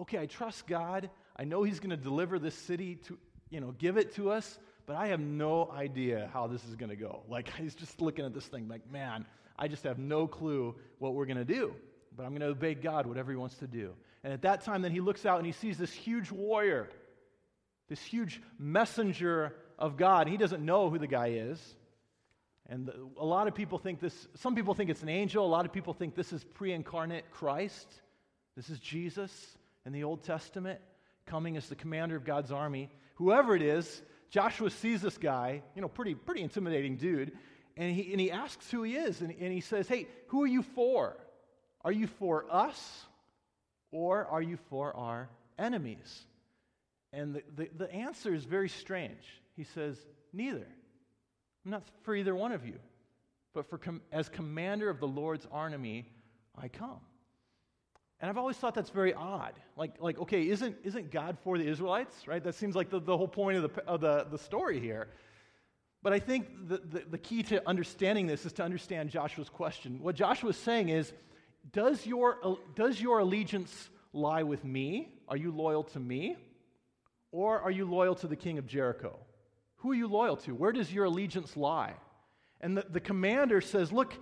okay, 0.00 0.18
I 0.18 0.26
trust 0.26 0.66
God. 0.66 1.10
I 1.36 1.44
know 1.44 1.62
he's 1.62 1.80
going 1.80 1.90
to 1.90 1.96
deliver 1.96 2.38
this 2.38 2.54
city 2.54 2.96
to, 3.06 3.18
you 3.50 3.60
know, 3.60 3.72
give 3.72 3.96
it 3.96 4.14
to 4.14 4.30
us. 4.30 4.58
but 4.86 4.96
I 4.96 5.08
have 5.08 5.20
no 5.20 5.70
idea 5.70 6.30
how 6.32 6.46
this 6.46 6.64
is 6.64 6.74
going 6.74 6.88
to 6.88 6.96
go. 6.96 7.22
Like, 7.28 7.52
he's 7.58 7.74
just 7.74 8.00
looking 8.00 8.24
at 8.24 8.34
this 8.34 8.46
thing, 8.46 8.68
like, 8.68 8.90
man, 8.90 9.26
I 9.58 9.68
just 9.68 9.84
have 9.84 9.98
no 9.98 10.26
clue 10.26 10.74
what 10.98 11.14
we're 11.14 11.26
going 11.26 11.38
to 11.38 11.44
do. 11.44 11.74
But 12.16 12.24
I'm 12.24 12.30
going 12.30 12.40
to 12.40 12.48
obey 12.48 12.74
God, 12.74 13.06
whatever 13.06 13.30
he 13.30 13.36
wants 13.36 13.56
to 13.56 13.66
do. 13.66 13.94
And 14.24 14.32
at 14.32 14.42
that 14.42 14.62
time, 14.62 14.82
then 14.82 14.92
he 14.92 15.00
looks 15.00 15.24
out 15.24 15.38
and 15.38 15.46
he 15.46 15.52
sees 15.52 15.78
this 15.78 15.92
huge 15.92 16.32
warrior, 16.32 16.88
this 17.88 18.00
huge 18.00 18.40
messenger 18.58 19.54
of 19.78 19.96
God. 19.96 20.26
He 20.26 20.36
doesn't 20.36 20.64
know 20.64 20.90
who 20.90 20.98
the 20.98 21.06
guy 21.06 21.28
is. 21.28 21.60
And 22.68 22.90
a 23.18 23.24
lot 23.24 23.46
of 23.46 23.54
people 23.54 23.78
think 23.78 24.00
this, 24.00 24.28
some 24.34 24.54
people 24.54 24.74
think 24.74 24.90
it's 24.90 25.02
an 25.02 25.08
angel. 25.08 25.44
A 25.44 25.48
lot 25.48 25.64
of 25.64 25.72
people 25.72 25.94
think 25.94 26.14
this 26.14 26.32
is 26.32 26.44
pre 26.44 26.72
incarnate 26.72 27.30
Christ. 27.30 27.86
This 28.56 28.68
is 28.68 28.78
Jesus 28.80 29.57
in 29.86 29.92
the 29.92 30.04
Old 30.04 30.22
Testament 30.24 30.80
coming 31.26 31.56
as 31.56 31.68
the 31.68 31.74
commander 31.74 32.16
of 32.16 32.24
God's 32.24 32.50
army. 32.50 32.90
Whoever 33.16 33.54
it 33.54 33.62
is, 33.62 34.02
Joshua 34.30 34.70
sees 34.70 35.02
this 35.02 35.18
guy, 35.18 35.62
you 35.74 35.82
know, 35.82 35.88
pretty, 35.88 36.14
pretty 36.14 36.42
intimidating 36.42 36.96
dude, 36.96 37.32
and 37.76 37.94
he, 37.94 38.10
and 38.10 38.20
he 38.20 38.30
asks 38.30 38.70
who 38.70 38.82
he 38.82 38.96
is. 38.96 39.20
And, 39.20 39.34
and 39.38 39.52
he 39.52 39.60
says, 39.60 39.88
Hey, 39.88 40.08
who 40.28 40.42
are 40.42 40.48
you 40.48 40.62
for? 40.62 41.16
Are 41.84 41.92
you 41.92 42.06
for 42.06 42.44
us 42.50 43.04
or 43.90 44.26
are 44.26 44.42
you 44.42 44.58
for 44.68 44.94
our 44.96 45.28
enemies? 45.58 46.26
And 47.12 47.34
the, 47.34 47.42
the, 47.54 47.70
the 47.76 47.92
answer 47.92 48.34
is 48.34 48.44
very 48.44 48.68
strange. 48.68 49.22
He 49.56 49.64
says, 49.64 49.96
Neither. 50.32 50.66
I'm 51.64 51.70
not 51.70 51.84
for 52.02 52.14
either 52.14 52.34
one 52.34 52.52
of 52.52 52.66
you, 52.66 52.78
but 53.54 53.68
for 53.68 53.78
com- 53.78 54.02
as 54.12 54.28
commander 54.28 54.90
of 54.90 55.00
the 55.00 55.08
Lord's 55.08 55.46
army, 55.50 56.08
I 56.56 56.68
come. 56.68 57.00
And 58.20 58.28
I've 58.28 58.38
always 58.38 58.56
thought 58.56 58.74
that's 58.74 58.90
very 58.90 59.14
odd. 59.14 59.54
Like, 59.76 59.94
like 60.00 60.18
okay, 60.18 60.48
isn't, 60.48 60.76
isn't 60.82 61.10
God 61.10 61.38
for 61.44 61.56
the 61.56 61.66
Israelites, 61.66 62.26
right? 62.26 62.42
That 62.42 62.54
seems 62.54 62.74
like 62.74 62.90
the, 62.90 63.00
the 63.00 63.16
whole 63.16 63.28
point 63.28 63.58
of, 63.58 63.74
the, 63.74 63.82
of 63.84 64.00
the, 64.00 64.26
the 64.30 64.38
story 64.38 64.80
here. 64.80 65.08
But 66.02 66.12
I 66.12 66.18
think 66.18 66.68
the, 66.68 66.78
the, 66.78 67.04
the 67.10 67.18
key 67.18 67.42
to 67.44 67.66
understanding 67.68 68.26
this 68.26 68.44
is 68.46 68.52
to 68.54 68.62
understand 68.62 69.10
Joshua's 69.10 69.48
question. 69.48 70.00
What 70.00 70.14
Joshua 70.14 70.50
is 70.50 70.56
saying 70.56 70.88
is, 70.88 71.12
does 71.72 72.06
your, 72.06 72.58
does 72.74 73.00
your 73.00 73.20
allegiance 73.20 73.90
lie 74.12 74.42
with 74.42 74.64
me? 74.64 75.12
Are 75.28 75.36
you 75.36 75.50
loyal 75.50 75.84
to 75.84 76.00
me? 76.00 76.36
Or 77.30 77.60
are 77.60 77.70
you 77.70 77.84
loyal 77.84 78.14
to 78.16 78.26
the 78.26 78.36
king 78.36 78.58
of 78.58 78.66
Jericho? 78.66 79.18
Who 79.78 79.92
are 79.92 79.94
you 79.94 80.08
loyal 80.08 80.36
to? 80.38 80.54
Where 80.54 80.72
does 80.72 80.92
your 80.92 81.04
allegiance 81.04 81.56
lie? 81.56 81.94
And 82.60 82.76
the, 82.76 82.84
the 82.88 83.00
commander 83.00 83.60
says, 83.60 83.92
Look, 83.92 84.14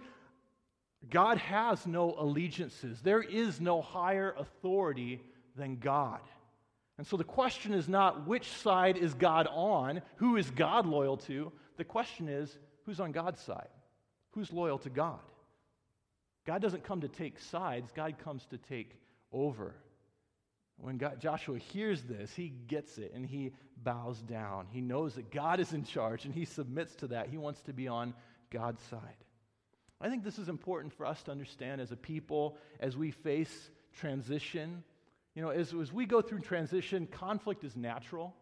God 1.10 1.38
has 1.38 1.86
no 1.86 2.14
allegiances. 2.18 3.00
There 3.00 3.22
is 3.22 3.60
no 3.60 3.80
higher 3.80 4.34
authority 4.38 5.20
than 5.56 5.76
God. 5.76 6.20
And 6.98 7.06
so 7.06 7.16
the 7.16 7.24
question 7.24 7.74
is 7.74 7.88
not 7.88 8.26
which 8.26 8.48
side 8.48 8.96
is 8.96 9.14
God 9.14 9.46
on, 9.50 10.00
who 10.16 10.36
is 10.36 10.50
God 10.50 10.86
loyal 10.86 11.16
to? 11.18 11.52
The 11.76 11.84
question 11.84 12.28
is 12.28 12.58
who's 12.84 13.00
on 13.00 13.12
God's 13.12 13.40
side? 13.40 13.68
Who's 14.30 14.52
loyal 14.52 14.78
to 14.78 14.90
God? 14.90 15.20
God 16.46 16.62
doesn't 16.62 16.84
come 16.84 17.00
to 17.00 17.08
take 17.08 17.38
sides, 17.38 17.90
God 17.94 18.16
comes 18.18 18.46
to 18.46 18.58
take 18.58 18.98
over. 19.32 19.74
When 20.78 20.98
God, 20.98 21.20
Joshua 21.20 21.58
hears 21.58 22.02
this, 22.02 22.34
he 22.34 22.52
gets 22.68 22.98
it 22.98 23.12
and 23.14 23.26
he 23.26 23.52
bows 23.82 24.20
down. 24.22 24.66
He 24.70 24.80
knows 24.80 25.14
that 25.14 25.30
God 25.30 25.58
is 25.58 25.72
in 25.72 25.84
charge 25.84 26.24
and 26.24 26.34
he 26.34 26.44
submits 26.44 26.94
to 26.96 27.08
that. 27.08 27.28
He 27.28 27.38
wants 27.38 27.62
to 27.62 27.72
be 27.72 27.88
on 27.88 28.14
God's 28.50 28.82
side. 28.82 29.00
I 30.00 30.08
think 30.08 30.24
this 30.24 30.38
is 30.38 30.48
important 30.48 30.92
for 30.92 31.06
us 31.06 31.22
to 31.24 31.30
understand 31.30 31.80
as 31.80 31.92
a 31.92 31.96
people 31.96 32.58
as 32.80 32.96
we 32.96 33.10
face 33.10 33.70
transition. 33.98 34.82
You 35.34 35.42
know, 35.42 35.50
as, 35.50 35.72
as 35.74 35.92
we 35.92 36.06
go 36.06 36.20
through 36.20 36.40
transition, 36.40 37.06
conflict 37.06 37.64
is 37.64 37.76
natural. 37.76 38.34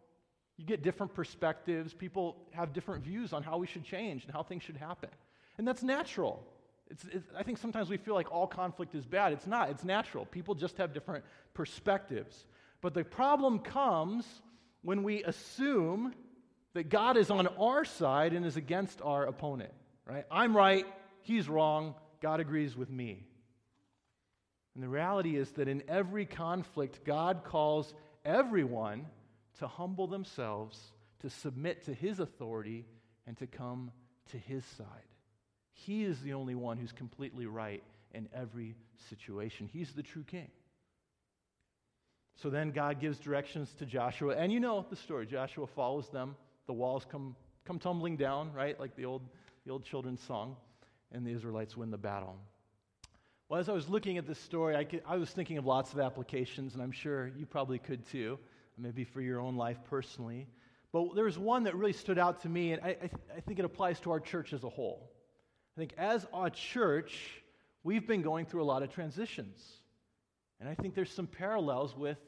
You 0.57 0.65
get 0.65 0.83
different 0.83 1.15
perspectives. 1.15 1.93
People 1.93 2.37
have 2.53 2.73
different 2.73 3.05
views 3.05 3.33
on 3.33 3.43
how 3.43 3.59
we 3.59 3.67
should 3.67 3.85
change 3.85 4.25
and 4.25 4.33
how 4.33 4.43
things 4.43 4.63
should 4.63 4.77
happen. 4.77 5.11
And 5.59 5.67
that's 5.67 5.83
natural. 5.83 6.45
It's, 6.91 7.05
it's, 7.05 7.27
I 7.37 7.43
think 7.43 7.59
sometimes 7.59 7.89
we 7.89 7.97
feel 7.97 8.15
like 8.15 8.31
all 8.31 8.47
conflict 8.47 8.95
is 8.95 9.05
bad. 9.05 9.33
It's 9.33 9.47
not, 9.47 9.71
it's 9.71 9.85
natural. 9.85 10.27
People 10.27 10.55
just 10.55 10.77
have 10.79 10.93
different 10.93 11.25
perspectives. 11.55 12.47
But 12.81 12.95
the 12.95 13.05
problem 13.05 13.61
comes 13.61 14.27
when 14.83 15.03
we 15.03 15.25
assume 15.25 16.15
that 16.75 16.89
God 16.89 17.17
is 17.17 17.31
on 17.31 17.47
our 17.47 17.85
side 17.85 18.33
and 18.33 18.45
is 18.45 18.57
against 18.57 19.01
our 19.01 19.25
opponent, 19.25 19.73
right? 20.07 20.25
I'm 20.31 20.57
right, 20.57 20.85
he's 21.25 21.49
wrong, 21.49 21.95
God 22.23 22.41
agrees 22.41 22.77
with 22.77 22.91
me. 22.91 23.27
And 24.75 24.83
the 24.83 24.89
reality 24.89 25.37
is 25.37 25.51
that 25.53 25.69
in 25.69 25.83
every 25.89 26.27
conflict, 26.27 27.05
God 27.05 27.43
calls 27.45 27.93
everyone 28.25 29.07
to 29.59 29.67
humble 29.67 30.07
themselves, 30.07 30.79
to 31.21 31.31
submit 31.31 31.85
to 31.85 31.95
his 31.95 32.21
authority, 32.21 32.87
and 33.27 33.37
to 33.39 33.47
come 33.47 33.91
to 34.31 34.39
his 34.39 34.65
side. 34.77 34.87
He 35.73 36.05
is 36.05 36.21
the 36.21 36.35
only 36.35 36.55
one 36.55 36.77
who's 36.77 36.93
completely 36.93 37.47
right 37.47 37.83
in 38.13 38.29
every 38.35 38.77
situation. 39.11 39.69
He's 39.73 39.93
the 39.93 40.03
true 40.03 40.25
king. 40.25 40.51
So 42.43 42.51
then 42.51 42.73
God 42.73 43.01
gives 43.01 43.19
directions 43.19 43.73
to 43.79 43.87
Joshua, 43.87 44.35
and 44.35 44.53
you 44.53 44.61
know 44.61 44.85
the 44.91 44.97
story. 44.97 45.27
Joshua 45.27 45.67
follows 45.69 46.09
them. 46.09 46.35
The 46.67 46.73
walls 46.73 47.07
come, 47.11 47.37
come 47.65 47.79
tumbling 47.79 48.17
down, 48.17 48.53
right? 48.53 48.79
Like 48.79 48.97
the 48.97 49.05
old, 49.05 49.23
the 49.65 49.73
old 49.73 49.85
children's 49.85 50.21
song 50.23 50.57
and 51.13 51.27
the 51.27 51.31
Israelites 51.31 51.77
win 51.77 51.91
the 51.91 51.99
battle. 51.99 52.37
Well, 53.49 53.61
as 53.61 53.69
I 53.69 53.73
was 53.73 53.89
looking 53.89 54.19
at 54.19 54.27
this 54.27 54.39
story, 54.39 54.75
I, 54.75 54.85
could, 54.85 55.03
I 55.07 55.17
was 55.17 55.31
thinking 55.31 55.59
of 55.59 55.67
lots 55.67 55.93
of 55.93 56.01
applications, 56.01 56.75
and 56.75 56.83
I'm 56.83 56.93
sure 56.93 57.31
you 57.37 57.47
probably 57.47 57.79
could 57.79 58.07
too, 58.07 58.39
maybe 58.79 59.05
for 59.05 59.21
your 59.21 59.39
own 59.41 59.57
life 59.57 59.79
personally. 59.89 60.49
But 60.93 61.15
there 61.15 61.25
was 61.25 61.39
one 61.39 61.65
that 61.65 61.77
really 61.77 61.93
stood 61.93 62.19
out 62.19 62.41
to 62.43 62.49
me, 62.49 62.73
and 62.73 62.83
I, 62.83 62.89
I, 62.89 62.95
th- 62.95 63.13
I 63.37 63.41
think 63.41 63.59
it 63.59 63.65
applies 63.65 64.01
to 64.01 64.11
our 64.13 64.21
church 64.21 64.53
as 64.53 64.65
a 64.65 64.69
whole. 64.69 65.11
I 65.77 65.81
think 65.81 65.93
as 65.99 66.27
a 66.33 66.51
church, 66.51 67.43
we've 67.83 68.07
been 68.07 68.23
going 68.23 68.47
through 68.47 68.63
a 68.63 68.65
lot 68.65 68.83
of 68.83 68.91
transitions. 68.91 69.63
And 70.61 70.69
I 70.69 70.75
think 70.75 70.95
there's 70.95 71.13
some 71.13 71.27
parallels 71.27 71.97
with 71.97 72.19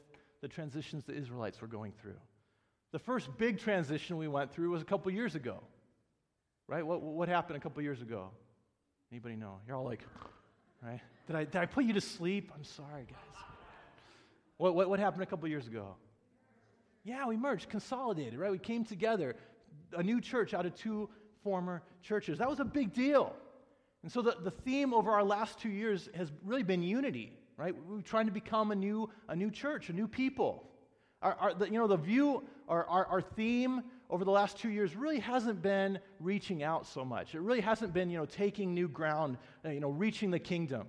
the 0.41 0.47
transitions 0.47 1.05
the 1.05 1.15
Israelites 1.15 1.61
were 1.61 1.67
going 1.67 1.93
through. 1.93 2.19
The 2.91 2.99
first 2.99 3.35
big 3.37 3.59
transition 3.59 4.17
we 4.17 4.27
went 4.27 4.53
through 4.53 4.69
was 4.69 4.81
a 4.81 4.85
couple 4.85 5.11
years 5.11 5.35
ago. 5.35 5.63
Right? 6.67 6.85
What, 6.85 7.01
what 7.01 7.29
happened 7.29 7.57
a 7.57 7.59
couple 7.61 7.81
years 7.81 8.01
ago? 8.01 8.29
Anybody 9.11 9.35
know? 9.35 9.59
You're 9.65 9.77
all 9.77 9.85
like, 9.85 10.03
right? 10.83 10.99
Did 11.27 11.35
I, 11.35 11.43
did 11.45 11.55
I 11.55 11.65
put 11.65 11.85
you 11.85 11.93
to 11.93 12.01
sleep? 12.01 12.51
I'm 12.53 12.63
sorry, 12.63 13.05
guys. 13.05 13.43
What, 14.57 14.75
what, 14.75 14.89
what 14.89 14.99
happened 14.99 15.23
a 15.23 15.25
couple 15.25 15.47
years 15.47 15.67
ago? 15.67 15.95
Yeah, 17.03 17.25
we 17.25 17.37
merged, 17.37 17.69
consolidated, 17.69 18.37
right? 18.37 18.51
We 18.51 18.59
came 18.59 18.83
together, 18.83 19.35
a 19.93 20.03
new 20.03 20.19
church 20.19 20.53
out 20.53 20.65
of 20.65 20.75
two 20.75 21.09
former 21.41 21.83
churches. 22.01 22.39
That 22.39 22.49
was 22.49 22.59
a 22.59 22.65
big 22.65 22.93
deal. 22.93 23.33
And 24.03 24.11
so 24.11 24.21
the, 24.21 24.35
the 24.43 24.51
theme 24.51 24.93
over 24.93 25.11
our 25.11 25.23
last 25.23 25.59
two 25.59 25.69
years 25.69 26.09
has 26.13 26.31
really 26.43 26.63
been 26.63 26.83
unity, 26.83 27.31
right? 27.55 27.73
We're 27.87 28.01
trying 28.01 28.25
to 28.25 28.31
become 28.31 28.71
a 28.71 28.75
new, 28.75 29.09
a 29.29 29.35
new 29.35 29.51
church, 29.51 29.89
a 29.89 29.93
new 29.93 30.07
people. 30.07 30.67
Our, 31.21 31.35
our 31.35 31.53
the, 31.53 31.65
you 31.65 31.79
know, 31.79 31.87
the 31.87 31.97
view, 31.97 32.43
our, 32.67 32.85
our, 32.87 33.05
our 33.05 33.21
theme 33.21 33.83
over 34.09 34.23
the 34.23 34.31
last 34.31 34.57
two 34.57 34.69
years 34.69 34.95
really 34.95 35.19
hasn't 35.19 35.61
been 35.61 35.99
reaching 36.19 36.63
out 36.63 36.85
so 36.85 37.03
much. 37.03 37.35
It 37.35 37.41
really 37.41 37.61
hasn't 37.61 37.93
been, 37.93 38.09
you 38.09 38.17
know, 38.17 38.25
taking 38.25 38.73
new 38.73 38.87
ground, 38.87 39.37
uh, 39.65 39.69
you 39.69 39.79
know, 39.79 39.89
reaching 39.89 40.31
the 40.31 40.39
kingdom, 40.39 40.87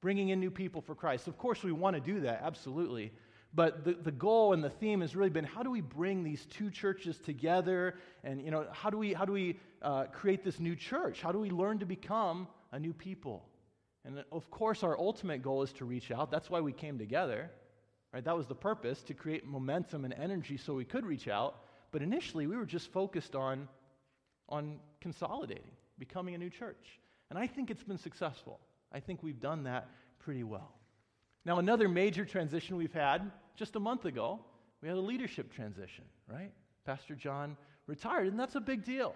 bringing 0.00 0.30
in 0.30 0.40
new 0.40 0.50
people 0.50 0.80
for 0.80 0.94
Christ. 0.94 1.28
Of 1.28 1.36
course, 1.36 1.62
we 1.62 1.72
want 1.72 1.94
to 1.94 2.00
do 2.00 2.20
that, 2.20 2.40
absolutely. 2.42 3.12
But 3.54 3.84
the, 3.84 3.92
the 3.92 4.10
goal 4.10 4.52
and 4.52 4.64
the 4.64 4.70
theme 4.70 5.00
has 5.02 5.14
really 5.14 5.30
been 5.30 5.44
how 5.44 5.62
do 5.62 5.70
we 5.70 5.80
bring 5.80 6.24
these 6.24 6.44
two 6.46 6.70
churches 6.70 7.18
together 7.18 7.94
and, 8.24 8.42
you 8.42 8.50
know, 8.50 8.66
how 8.72 8.90
do 8.90 8.98
we, 8.98 9.12
how 9.12 9.24
do 9.24 9.32
we 9.32 9.60
uh, 9.80 10.04
create 10.06 10.42
this 10.42 10.58
new 10.58 10.74
church? 10.74 11.20
How 11.20 11.30
do 11.30 11.38
we 11.38 11.50
learn 11.50 11.78
to 11.78 11.86
become 11.86 12.48
a 12.72 12.80
new 12.80 12.92
people? 12.92 13.44
And 14.04 14.24
of 14.32 14.50
course, 14.50 14.82
our 14.82 14.98
ultimate 14.98 15.42
goal 15.42 15.62
is 15.62 15.72
to 15.74 15.84
reach 15.84 16.10
out. 16.10 16.30
That's 16.30 16.50
why 16.50 16.60
we 16.60 16.72
came 16.72 16.98
together. 16.98 17.50
Right? 18.12 18.24
That 18.24 18.36
was 18.36 18.46
the 18.46 18.54
purpose 18.54 19.02
to 19.04 19.14
create 19.14 19.46
momentum 19.46 20.04
and 20.04 20.14
energy 20.14 20.56
so 20.56 20.74
we 20.74 20.84
could 20.84 21.06
reach 21.06 21.28
out. 21.28 21.63
But 21.94 22.02
initially, 22.02 22.48
we 22.48 22.56
were 22.56 22.66
just 22.66 22.90
focused 22.90 23.36
on, 23.36 23.68
on 24.48 24.80
consolidating, 25.00 25.70
becoming 25.96 26.34
a 26.34 26.38
new 26.38 26.50
church. 26.50 26.98
And 27.30 27.38
I 27.38 27.46
think 27.46 27.70
it's 27.70 27.84
been 27.84 27.98
successful. 27.98 28.58
I 28.90 28.98
think 28.98 29.22
we've 29.22 29.38
done 29.38 29.62
that 29.62 29.88
pretty 30.18 30.42
well. 30.42 30.72
Now, 31.44 31.60
another 31.60 31.88
major 31.88 32.24
transition 32.24 32.74
we've 32.74 32.92
had 32.92 33.30
just 33.54 33.76
a 33.76 33.78
month 33.78 34.06
ago, 34.06 34.40
we 34.82 34.88
had 34.88 34.96
a 34.96 35.00
leadership 35.00 35.52
transition, 35.54 36.02
right? 36.26 36.50
Pastor 36.84 37.14
John 37.14 37.56
retired, 37.86 38.26
and 38.26 38.40
that's 38.40 38.56
a 38.56 38.60
big 38.60 38.84
deal. 38.84 39.14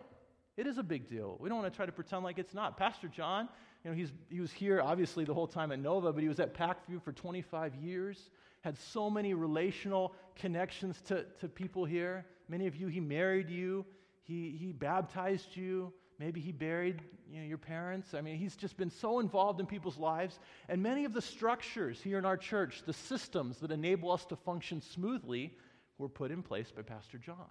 It 0.57 0.69
is 0.69 0.79
a 0.79 0.85
big 0.85 1.09
deal. 1.09 1.37
We 1.41 1.49
don't 1.49 1.59
want 1.59 1.73
to 1.73 1.77
try 1.77 1.85
to 1.85 1.91
pretend 1.91 2.23
like 2.23 2.39
it's 2.39 2.55
not. 2.55 2.77
Pastor 2.77 3.09
John, 3.09 3.49
you 3.83 3.91
know, 3.91 3.97
he's, 3.97 4.13
he 4.31 4.39
was 4.39 4.53
here 4.53 4.81
obviously 4.81 5.25
the 5.25 5.35
whole 5.35 5.49
time 5.49 5.73
at 5.73 5.81
Nova, 5.81 6.13
but 6.13 6.23
he 6.23 6.29
was 6.29 6.39
at 6.39 6.55
Packview 6.55 7.03
for 7.03 7.11
25 7.11 7.75
years, 7.75 8.31
had 8.61 8.79
so 8.79 9.11
many 9.11 9.35
relational 9.35 10.15
connections 10.37 11.03
to, 11.07 11.25
to 11.41 11.49
people 11.49 11.85
here. 11.85 12.25
Many 12.49 12.67
of 12.67 12.77
you, 12.77 12.89
he 12.89 13.01
married 13.01 13.51
you, 13.51 13.85
he, 14.23 14.57
he 14.59 14.73
baptized 14.73 15.57
you, 15.57 15.93
maybe 16.19 16.41
he 16.41 16.53
buried 16.53 17.03
you 17.31 17.41
know, 17.41 17.47
your 17.47 17.59
parents. 17.59 18.15
I 18.15 18.21
mean, 18.21 18.37
he's 18.37 18.57
just 18.57 18.77
been 18.77 18.91
so 18.91 19.21
involved 19.21 19.61
in 19.61 19.67
people's 19.67 19.99
lives. 19.99 20.39
And 20.69 20.83
many 20.83 21.05
of 21.05 21.13
the 21.13 21.23
structures 21.23 22.01
here 22.01 22.19
in 22.19 22.25
our 22.25 22.37
church, 22.37 22.83
the 22.87 22.93
systems 22.93 23.59
that 23.59 23.71
enable 23.71 24.11
us 24.11 24.25
to 24.27 24.37
function 24.37 24.81
smoothly, 24.81 25.55
were 25.99 26.09
put 26.09 26.31
in 26.31 26.43
place 26.43 26.71
by 26.71 26.83
Pastor 26.83 27.19
John. 27.19 27.51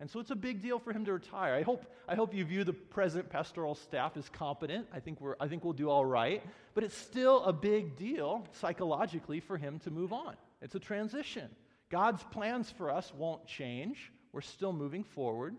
And 0.00 0.08
so 0.08 0.20
it's 0.20 0.30
a 0.30 0.36
big 0.36 0.62
deal 0.62 0.78
for 0.78 0.92
him 0.92 1.04
to 1.06 1.12
retire. 1.12 1.54
I 1.54 1.62
hope, 1.62 1.84
I 2.08 2.14
hope 2.14 2.32
you 2.32 2.44
view 2.44 2.62
the 2.62 2.72
present 2.72 3.28
pastoral 3.28 3.74
staff 3.74 4.16
as 4.16 4.28
competent. 4.28 4.86
I 4.92 5.00
think, 5.00 5.20
we're, 5.20 5.34
I 5.40 5.48
think 5.48 5.64
we'll 5.64 5.72
do 5.72 5.90
all 5.90 6.04
right. 6.04 6.42
But 6.74 6.84
it's 6.84 6.96
still 6.96 7.42
a 7.42 7.52
big 7.52 7.96
deal 7.96 8.46
psychologically 8.52 9.40
for 9.40 9.56
him 9.56 9.80
to 9.80 9.90
move 9.90 10.12
on. 10.12 10.36
It's 10.62 10.76
a 10.76 10.78
transition. 10.78 11.48
God's 11.90 12.22
plans 12.24 12.70
for 12.70 12.90
us 12.90 13.12
won't 13.16 13.46
change. 13.46 14.12
We're 14.32 14.40
still 14.40 14.72
moving 14.72 15.04
forward, 15.04 15.56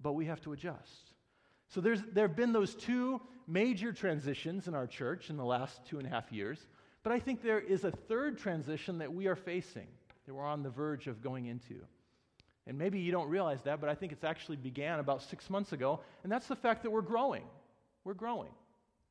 but 0.00 0.12
we 0.12 0.26
have 0.26 0.40
to 0.42 0.52
adjust. 0.52 1.12
So 1.68 1.80
there's, 1.80 2.02
there 2.12 2.26
have 2.26 2.36
been 2.36 2.52
those 2.52 2.74
two 2.74 3.20
major 3.46 3.92
transitions 3.92 4.68
in 4.68 4.74
our 4.74 4.86
church 4.86 5.30
in 5.30 5.36
the 5.36 5.44
last 5.44 5.84
two 5.86 5.98
and 5.98 6.06
a 6.06 6.10
half 6.10 6.32
years. 6.32 6.58
But 7.02 7.12
I 7.12 7.18
think 7.18 7.42
there 7.42 7.60
is 7.60 7.84
a 7.84 7.90
third 7.90 8.38
transition 8.38 8.98
that 8.98 9.12
we 9.12 9.26
are 9.26 9.36
facing, 9.36 9.86
that 10.26 10.34
we're 10.34 10.44
on 10.44 10.62
the 10.62 10.70
verge 10.70 11.06
of 11.06 11.22
going 11.22 11.46
into. 11.46 11.76
And 12.66 12.76
maybe 12.76 13.00
you 13.00 13.12
don't 13.12 13.28
realize 13.28 13.62
that, 13.62 13.80
but 13.80 13.88
I 13.88 13.94
think 13.94 14.12
it's 14.12 14.24
actually 14.24 14.56
began 14.56 14.98
about 14.98 15.22
six 15.22 15.48
months 15.48 15.72
ago, 15.72 16.00
and 16.22 16.30
that's 16.30 16.48
the 16.48 16.56
fact 16.56 16.82
that 16.82 16.90
we're 16.90 17.00
growing. 17.00 17.44
We're 18.04 18.14
growing. 18.14 18.50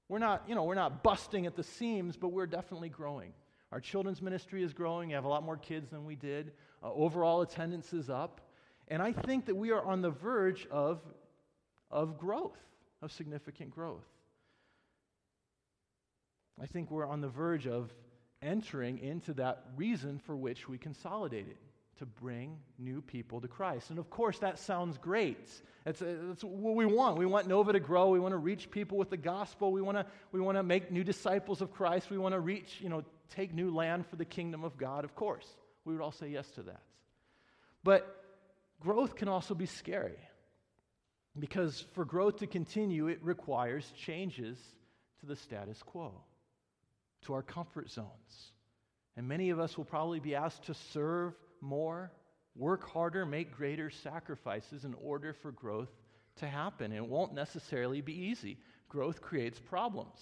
We're 0.09 0.19
not, 0.19 0.43
you 0.47 0.55
know, 0.55 0.63
we're 0.63 0.75
not 0.75 1.03
busting 1.03 1.47
at 1.47 1.55
the 1.55 1.63
seams, 1.63 2.15
but 2.15 2.29
we're 2.29 2.45
definitely 2.45 2.89
growing. 2.89 3.33
Our 3.71 3.79
children's 3.79 4.21
ministry 4.21 4.63
is 4.63 4.73
growing. 4.73 5.09
We 5.09 5.15
have 5.15 5.25
a 5.25 5.29
lot 5.29 5.43
more 5.43 5.57
kids 5.57 5.89
than 5.89 6.05
we 6.05 6.15
did. 6.15 6.51
Uh, 6.83 6.93
overall 6.93 7.41
attendance 7.41 7.91
is 7.93 8.09
up. 8.09 8.41
And 8.87 9.01
I 9.01 9.11
think 9.11 9.45
that 9.47 9.55
we 9.55 9.71
are 9.71 9.83
on 9.83 10.01
the 10.01 10.09
verge 10.09 10.67
of, 10.71 11.01
of 11.91 12.17
growth, 12.17 12.57
of 13.01 13.11
significant 13.11 13.71
growth. 13.71 14.05
I 16.61 16.65
think 16.65 16.89
we're 16.89 17.07
on 17.07 17.21
the 17.21 17.27
verge 17.27 17.67
of 17.67 17.93
entering 18.41 18.99
into 18.99 19.33
that 19.33 19.63
reason 19.75 20.19
for 20.19 20.35
which 20.35 20.67
we 20.67 20.77
consolidated 20.77 21.57
to 21.99 22.05
bring 22.05 22.57
new 22.77 23.01
people 23.01 23.41
to 23.41 23.47
Christ. 23.47 23.89
And 23.89 23.99
of 23.99 24.09
course, 24.09 24.39
that 24.39 24.59
sounds 24.59 24.97
great. 24.97 25.49
That's, 25.83 26.01
uh, 26.01 26.15
that's 26.27 26.43
what 26.43 26.75
we 26.75 26.85
want. 26.85 27.17
We 27.17 27.25
want 27.25 27.47
Nova 27.47 27.73
to 27.73 27.79
grow. 27.79 28.09
We 28.09 28.19
want 28.19 28.33
to 28.33 28.37
reach 28.37 28.69
people 28.69 28.97
with 28.97 29.09
the 29.09 29.17
gospel. 29.17 29.71
We 29.71 29.81
want 29.81 29.97
to, 29.97 30.05
we 30.31 30.39
want 30.39 30.57
to 30.57 30.63
make 30.63 30.91
new 30.91 31.03
disciples 31.03 31.61
of 31.61 31.71
Christ. 31.71 32.09
We 32.09 32.17
want 32.17 32.33
to 32.33 32.39
reach, 32.39 32.77
you 32.79 32.89
know, 32.89 33.03
take 33.35 33.53
new 33.53 33.73
land 33.73 34.05
for 34.05 34.15
the 34.15 34.25
kingdom 34.25 34.63
of 34.63 34.77
God. 34.77 35.03
Of 35.03 35.15
course, 35.15 35.47
we 35.85 35.93
would 35.93 36.01
all 36.01 36.11
say 36.11 36.29
yes 36.29 36.49
to 36.51 36.63
that. 36.63 36.81
But 37.83 38.26
growth 38.81 39.15
can 39.15 39.27
also 39.27 39.53
be 39.55 39.65
scary 39.65 40.17
because 41.39 41.85
for 41.93 42.05
growth 42.05 42.37
to 42.37 42.47
continue, 42.47 43.07
it 43.07 43.19
requires 43.23 43.91
changes 43.95 44.57
to 45.19 45.25
the 45.25 45.35
status 45.35 45.81
quo, 45.83 46.13
to 47.23 47.33
our 47.33 47.41
comfort 47.41 47.89
zones. 47.89 48.51
And 49.15 49.27
many 49.27 49.49
of 49.49 49.59
us 49.59 49.77
will 49.77 49.85
probably 49.85 50.19
be 50.19 50.35
asked 50.35 50.65
to 50.65 50.73
serve 50.73 51.33
more, 51.61 52.11
work 52.55 52.87
harder, 52.89 53.25
make 53.25 53.55
greater 53.55 53.89
sacrifices 53.89 54.85
in 54.85 54.93
order 54.95 55.33
for 55.33 55.51
growth 55.51 55.89
to 56.37 56.47
happen. 56.47 56.91
And 56.91 56.95
it 56.95 57.07
won't 57.07 57.33
necessarily 57.33 58.01
be 58.01 58.13
easy. 58.13 58.57
Growth 58.89 59.21
creates 59.21 59.59
problems. 59.59 60.19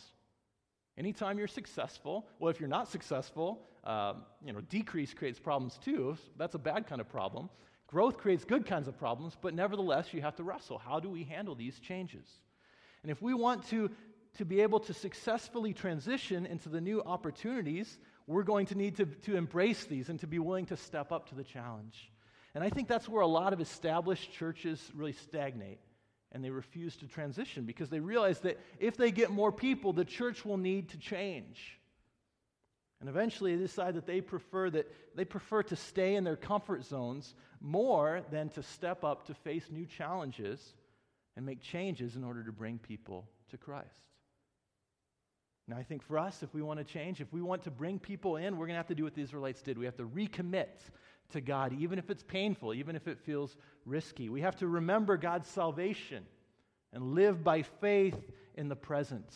Anytime 0.98 1.38
you're 1.38 1.48
successful, 1.48 2.26
well, 2.40 2.50
if 2.50 2.60
you're 2.60 2.70
not 2.70 2.90
successful, 2.90 3.68
um, 3.84 4.24
you 4.44 4.54
know, 4.54 4.62
decrease 4.62 5.14
creates 5.14 5.40
problems 5.40 5.78
too. 5.84 6.18
That's 6.38 6.56
a 6.56 6.60
bad 6.60 6.88
kind 6.88 7.02
of 7.02 7.10
problem. 7.10 7.50
Growth 7.88 8.18
creates 8.18 8.46
good 8.46 8.66
kinds 8.66 8.88
of 8.88 8.98
problems, 8.98 9.38
but 9.40 9.54
nevertheless, 9.54 10.14
you 10.14 10.22
have 10.22 10.36
to 10.38 10.44
wrestle. 10.44 10.78
How 10.78 11.00
do 11.00 11.10
we 11.10 11.24
handle 11.24 11.56
these 11.56 11.80
changes? 11.80 12.28
And 13.04 13.12
if 13.12 13.22
we 13.22 13.34
want 13.34 13.68
to, 13.70 13.92
to 14.38 14.46
be 14.46 14.62
able 14.62 14.80
to 14.82 14.94
successfully 14.94 15.74
transition 15.74 16.46
into 16.46 16.70
the 16.70 16.82
new 16.82 17.04
opportunities, 17.04 18.00
we're 18.28 18.44
going 18.44 18.66
to 18.68 18.76
need 18.76 18.98
to, 18.98 19.06
to 19.06 19.36
embrace 19.36 19.86
these 19.86 20.10
and 20.10 20.20
to 20.20 20.28
be 20.28 20.40
willing 20.40 20.66
to 20.68 20.78
step 20.78 21.12
up 21.12 21.30
to 21.30 21.36
the 21.36 21.44
challenge. 21.44 22.12
And 22.56 22.64
I 22.64 22.70
think 22.70 22.88
that's 22.88 23.08
where 23.08 23.22
a 23.22 23.28
lot 23.28 23.54
of 23.54 23.62
established 23.62 24.32
churches 24.34 24.92
really 24.96 25.14
stagnate 25.14 25.80
and 26.32 26.44
they 26.44 26.50
refuse 26.50 26.96
to 26.98 27.08
transition 27.08 27.66
because 27.66 27.90
they 27.90 28.00
realize 28.00 28.40
that 28.40 28.60
if 28.80 28.98
they 28.98 29.12
get 29.12 29.30
more 29.30 29.52
people, 29.52 29.94
the 29.94 30.04
church 30.04 30.44
will 30.44 30.58
need 30.58 30.90
to 30.90 30.98
change. 30.98 31.80
And 33.06 33.10
eventually 33.12 33.56
they 33.56 33.62
decide 33.62 33.94
that 33.94 34.08
they 34.08 34.20
prefer 34.20 34.68
that 34.72 34.92
they 35.14 35.26
prefer 35.26 35.62
to 35.62 35.76
stay 35.76 36.16
in 36.16 36.24
their 36.24 36.36
comfort 36.36 36.84
zones 36.84 37.36
more 37.62 38.24
than 38.32 38.50
to 38.50 38.64
step 38.64 39.04
up 39.04 39.28
to 39.28 39.36
face 39.36 39.68
new 39.70 39.86
challenges 39.86 40.74
and 41.38 41.46
make 41.46 41.62
changes 41.62 42.16
in 42.16 42.24
order 42.24 42.44
to 42.44 42.52
bring 42.52 42.80
people 42.80 43.28
to 43.52 43.60
Christ. 43.60 44.10
Now, 45.68 45.78
I 45.78 45.84
think 45.84 46.02
for 46.02 46.18
us, 46.18 46.42
if 46.42 46.52
we 46.56 46.64
want 46.64 46.80
to 46.80 46.84
change, 46.84 47.22
if 47.22 47.32
we 47.32 47.44
want 47.44 47.62
to 47.66 47.70
bring 47.70 48.00
people 48.00 48.38
in, 48.38 48.58
we're 48.58 48.66
going 48.66 48.74
to 48.74 48.80
have 48.80 48.88
to 48.88 48.96
do 48.96 49.04
what 49.04 49.14
the 49.14 49.22
Israelites 49.22 49.62
did. 49.62 49.78
We 49.78 49.86
have 49.86 49.98
to 49.98 50.08
recommit 50.08 50.90
to 51.30 51.42
God, 51.42 51.80
even 51.80 52.00
if 52.00 52.10
it's 52.10 52.24
painful, 52.24 52.74
even 52.74 52.96
if 52.96 53.08
it 53.08 53.20
feels 53.20 53.56
risky. 53.86 54.30
We 54.30 54.42
have 54.42 54.56
to 54.56 54.68
remember 54.68 55.16
God's 55.16 55.48
salvation 55.48 56.26
and 56.92 57.14
live 57.14 57.44
by 57.44 57.62
faith 57.62 58.32
in 58.56 58.68
the 58.68 58.76
present. 58.76 59.30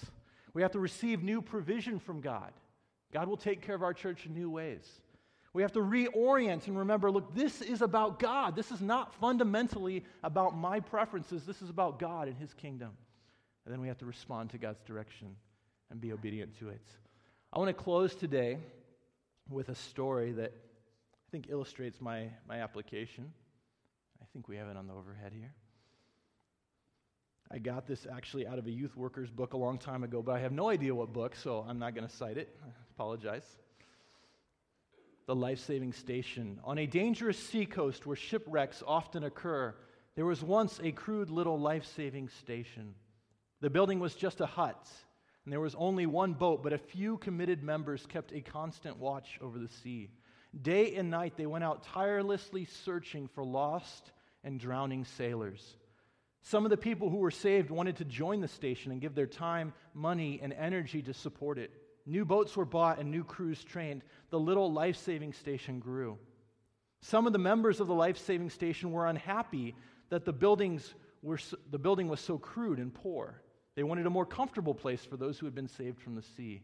We 0.55 0.63
have 0.63 0.71
to 0.71 0.79
receive 0.79 1.21
new 1.21 1.43
provision 1.43 1.99
from 1.99 2.21
God. 2.21 2.51
God 3.12 3.28
will 3.28 3.38
take 3.38 3.62
care 3.62 3.76
of 3.76 3.84
our 3.84 3.93
church 3.93 4.26
in 4.26 4.34
new 4.34 4.50
ways. 4.50 4.88
We 5.54 5.63
have 5.63 5.72
to 5.74 5.80
reorient 5.80 6.67
and 6.67 6.78
remember 6.78 7.10
look, 7.10 7.34
this 7.34 7.62
is 7.62 7.82
about 7.82 8.19
God. 8.19 8.56
This 8.56 8.72
is 8.72 8.82
not 8.82 9.15
fundamentally 9.15 10.06
about 10.24 10.56
my 10.56 10.80
preferences. 10.80 11.45
This 11.45 11.62
is 11.62 11.69
about 11.69 12.00
God 12.00 12.28
and 12.28 12.38
His 12.38 12.54
kingdom. 12.54 12.91
And 13.65 13.74
then 13.74 13.82
we 13.82 13.88
have 13.88 13.98
to 14.00 14.06
respond 14.06 14.52
to 14.52 14.58
God's 14.58 14.82
direction 14.84 15.36
and 15.89 16.00
be 16.00 16.13
obedient 16.13 16.58
to 16.60 16.69
it. 16.69 16.86
I 17.52 17.58
want 17.58 17.69
to 17.69 17.84
close 17.84 18.13
today 18.13 18.60
with 19.50 19.69
a 19.69 19.76
story 19.76 20.32
that 20.34 20.52
I 20.54 21.32
think 21.32 21.48
illustrates 21.50 22.00
my, 22.00 22.30
my 22.48 22.62
application. 22.62 23.32
I 24.22 24.26
think 24.34 24.48
we 24.48 24.58
have 24.58 24.67
it 24.67 24.78
on 24.78 24.88
the 24.88 24.93
overhead 24.93 25.34
here. 25.34 25.54
I 27.52 27.58
got 27.58 27.88
this 27.88 28.06
actually 28.12 28.45
out 28.45 28.60
of 28.60 28.67
a 28.67 28.72
youth 28.72 28.95
worker's 28.95 29.32
book 29.32 29.54
a 29.54 29.58
long 29.58 29.80
time 29.80 30.04
ago, 30.04 30.22
but 30.22 30.34
I 30.36 30.39
have 30.39 30.52
no 30.52 30.69
idea 30.69 30.93
what 30.93 31.12
book, 31.12 31.36
so 31.36 31.65
I'm 31.67 31.80
not 31.80 31.95
going 31.95 32.08
to 32.08 32.15
cite 32.15 32.38
it. 32.38 32.56
Apologize. 32.99 33.45
The 35.25 35.33
life 35.33 35.59
saving 35.59 35.93
station. 35.93 36.59
On 36.65 36.77
a 36.77 36.85
dangerous 36.85 37.39
seacoast 37.39 38.05
where 38.05 38.17
shipwrecks 38.17 38.83
often 38.85 39.23
occur, 39.23 39.73
there 40.17 40.25
was 40.25 40.43
once 40.43 40.81
a 40.83 40.91
crude 40.91 41.29
little 41.29 41.57
life 41.57 41.85
saving 41.85 42.27
station. 42.27 42.95
The 43.62 43.69
building 43.69 44.01
was 44.01 44.15
just 44.15 44.41
a 44.41 44.45
hut 44.45 44.85
and 45.45 45.53
there 45.53 45.62
was 45.62 45.75
only 45.75 46.07
one 46.07 46.33
boat, 46.33 46.62
but 46.62 46.73
a 46.73 46.77
few 46.77 47.15
committed 47.19 47.63
members 47.63 48.05
kept 48.05 48.33
a 48.33 48.41
constant 48.41 48.97
watch 48.97 49.39
over 49.41 49.57
the 49.57 49.69
sea. 49.69 50.09
Day 50.62 50.95
and 50.95 51.09
night 51.09 51.38
they 51.38 51.45
went 51.45 51.63
out 51.63 51.83
tirelessly 51.83 52.65
searching 52.65 53.29
for 53.29 53.45
lost 53.45 54.12
and 54.43 54.59
drowning 54.59 55.05
sailors. 55.05 55.77
Some 56.41 56.65
of 56.65 56.69
the 56.69 56.75
people 56.75 57.09
who 57.09 57.19
were 57.19 57.31
saved 57.31 57.71
wanted 57.71 57.95
to 57.95 58.03
join 58.03 58.41
the 58.41 58.49
station 58.49 58.91
and 58.91 58.99
give 58.99 59.15
their 59.15 59.25
time, 59.25 59.71
money, 59.93 60.41
and 60.43 60.51
energy 60.51 61.01
to 61.03 61.13
support 61.13 61.57
it. 61.57 61.71
New 62.10 62.26
boats 62.26 62.58
were 62.58 62.65
bought 62.65 62.98
and 62.98 63.12
new 63.12 63.24
crews 63.24 63.63
trained. 63.63 64.02
The 64.32 64.39
little 64.39 64.74
life 64.74 64.98
saving 64.98 65.34
station 65.34 65.80
grew. 65.80 66.17
Some 67.02 67.28
of 67.28 67.34
the 67.34 67.39
members 67.39 67.80
of 67.80 67.86
the 67.86 67.93
life 67.93 68.17
saving 68.17 68.50
station 68.50 68.91
were 68.91 69.06
unhappy 69.06 69.76
that 70.10 70.26
the, 70.26 70.34
buildings 70.34 70.95
were, 71.22 71.38
the 71.69 71.78
building 71.78 72.08
was 72.08 72.19
so 72.19 72.39
crude 72.39 72.80
and 72.80 72.91
poor. 72.91 73.43
They 73.76 73.84
wanted 73.84 74.08
a 74.08 74.10
more 74.10 74.26
comfortable 74.26 74.74
place 74.74 75.06
for 75.06 75.17
those 75.17 75.38
who 75.38 75.45
had 75.45 75.54
been 75.54 75.67
saved 75.67 76.02
from 76.02 76.15
the 76.15 76.24
sea. 76.24 76.63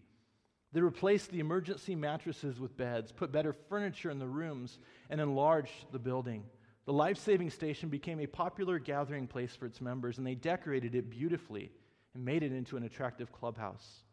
They 0.73 0.81
replaced 0.81 1.29
the 1.29 1.41
emergency 1.41 1.93
mattresses 1.93 2.59
with 2.59 2.75
beds, 2.75 3.11
put 3.11 3.31
better 3.31 3.53
furniture 3.53 4.09
in 4.09 4.17
the 4.17 4.27
rooms, 4.27 4.79
and 5.11 5.21
enlarged 5.21 5.91
the 5.91 5.99
building. 5.99 6.43
The 6.85 6.93
life 6.93 7.19
saving 7.19 7.51
station 7.51 7.89
became 7.89 8.19
a 8.19 8.25
popular 8.25 8.79
gathering 8.79 9.27
place 9.27 9.55
for 9.55 9.67
its 9.67 9.79
members, 9.79 10.17
and 10.17 10.25
they 10.25 10.35
decorated 10.35 10.95
it 10.95 11.11
beautifully 11.11 11.71
and 12.15 12.25
made 12.25 12.41
it 12.41 12.51
into 12.51 12.77
an 12.77 12.83
attractive 12.83 13.31
clubhouse. 13.31 14.04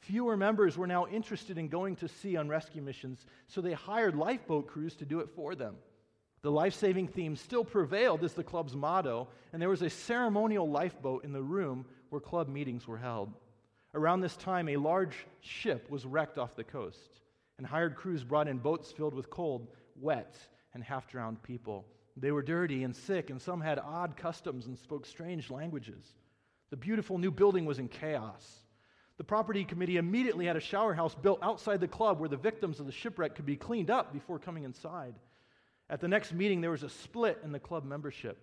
Fewer 0.00 0.36
members 0.36 0.76
were 0.76 0.86
now 0.86 1.06
interested 1.06 1.58
in 1.58 1.68
going 1.68 1.96
to 1.96 2.08
sea 2.08 2.36
on 2.36 2.48
rescue 2.48 2.82
missions, 2.82 3.26
so 3.48 3.60
they 3.60 3.72
hired 3.72 4.14
lifeboat 4.14 4.66
crews 4.66 4.94
to 4.96 5.04
do 5.04 5.20
it 5.20 5.30
for 5.34 5.54
them. 5.54 5.76
The 6.42 6.50
life 6.50 6.74
saving 6.74 7.08
theme 7.08 7.34
still 7.34 7.64
prevailed 7.64 8.22
as 8.22 8.34
the 8.34 8.44
club's 8.44 8.76
motto, 8.76 9.28
and 9.52 9.60
there 9.60 9.68
was 9.68 9.82
a 9.82 9.90
ceremonial 9.90 10.70
lifeboat 10.70 11.24
in 11.24 11.32
the 11.32 11.42
room 11.42 11.86
where 12.10 12.20
club 12.20 12.48
meetings 12.48 12.86
were 12.86 12.98
held. 12.98 13.32
Around 13.94 14.20
this 14.20 14.36
time, 14.36 14.68
a 14.68 14.76
large 14.76 15.26
ship 15.40 15.90
was 15.90 16.04
wrecked 16.04 16.38
off 16.38 16.54
the 16.54 16.62
coast, 16.62 17.20
and 17.58 17.66
hired 17.66 17.96
crews 17.96 18.22
brought 18.22 18.46
in 18.46 18.58
boats 18.58 18.92
filled 18.92 19.14
with 19.14 19.30
cold, 19.30 19.68
wet, 19.98 20.36
and 20.74 20.84
half 20.84 21.08
drowned 21.08 21.42
people. 21.42 21.86
They 22.16 22.30
were 22.30 22.42
dirty 22.42 22.84
and 22.84 22.94
sick, 22.94 23.30
and 23.30 23.40
some 23.40 23.60
had 23.60 23.78
odd 23.78 24.16
customs 24.16 24.66
and 24.66 24.78
spoke 24.78 25.06
strange 25.06 25.50
languages. 25.50 26.04
The 26.70 26.76
beautiful 26.76 27.18
new 27.18 27.30
building 27.30 27.64
was 27.64 27.78
in 27.78 27.88
chaos. 27.88 28.65
The 29.18 29.24
property 29.24 29.64
committee 29.64 29.96
immediately 29.96 30.46
had 30.46 30.56
a 30.56 30.60
shower 30.60 30.92
house 30.92 31.14
built 31.14 31.38
outside 31.42 31.80
the 31.80 31.88
club 31.88 32.20
where 32.20 32.28
the 32.28 32.36
victims 32.36 32.80
of 32.80 32.86
the 32.86 32.92
shipwreck 32.92 33.34
could 33.34 33.46
be 33.46 33.56
cleaned 33.56 33.90
up 33.90 34.12
before 34.12 34.38
coming 34.38 34.64
inside. 34.64 35.14
At 35.88 36.00
the 36.00 36.08
next 36.08 36.32
meeting, 36.32 36.60
there 36.60 36.70
was 36.70 36.82
a 36.82 36.90
split 36.90 37.40
in 37.42 37.52
the 37.52 37.58
club 37.58 37.84
membership. 37.84 38.38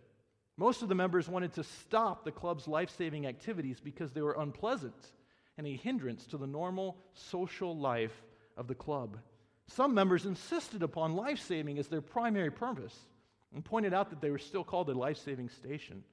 Most 0.58 0.82
of 0.82 0.90
the 0.90 0.96
members 0.96 1.28
wanted 1.28 1.54
to 1.54 1.64
stop 1.64 2.24
the 2.24 2.32
club's 2.32 2.68
life 2.68 2.90
saving 2.98 3.26
activities 3.26 3.80
because 3.80 4.12
they 4.12 4.22
were 4.22 4.36
unpleasant 4.40 5.12
and 5.58 5.68
a 5.68 5.76
hindrance 5.76 6.26
to 6.28 6.38
the 6.38 6.48
normal 6.48 6.98
social 7.14 7.78
life 7.78 8.24
of 8.58 8.68
the 8.68 8.76
club. 8.76 9.18
Some 9.68 9.94
members 9.94 10.26
insisted 10.26 10.84
upon 10.84 11.16
life 11.16 11.40
saving 11.40 11.78
as 11.80 11.88
their 11.88 12.02
primary 12.02 12.52
purpose. 12.52 12.98
and 13.54 13.64
pointed 13.64 13.94
out 13.94 14.10
that 14.10 14.20
they 14.20 14.32
were 14.32 14.40
still 14.40 14.64
called 14.64 14.90
a 14.90 14.94
life 14.94 15.18
saving 15.18 15.48
station. 15.48 16.04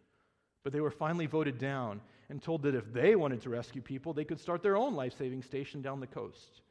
But 0.63 0.75
they 0.75 0.81
were 0.81 0.91
finally 0.91 1.25
voted 1.25 1.57
down 1.57 2.03
and 2.31 2.41
told 2.41 2.63
that 2.63 2.77
if 2.77 2.93
they 2.93 3.17
wanted 3.17 3.43
to 3.43 3.51
rescue 3.51 3.83
people, 3.83 4.13
they 4.13 4.25
could 4.25 4.41
start 4.41 4.63
their 4.63 4.77
own 4.77 4.95
life 4.95 5.19
saving 5.19 5.43
station 5.43 5.83
down 5.83 5.99
the 5.99 6.07
coast. 6.07 6.63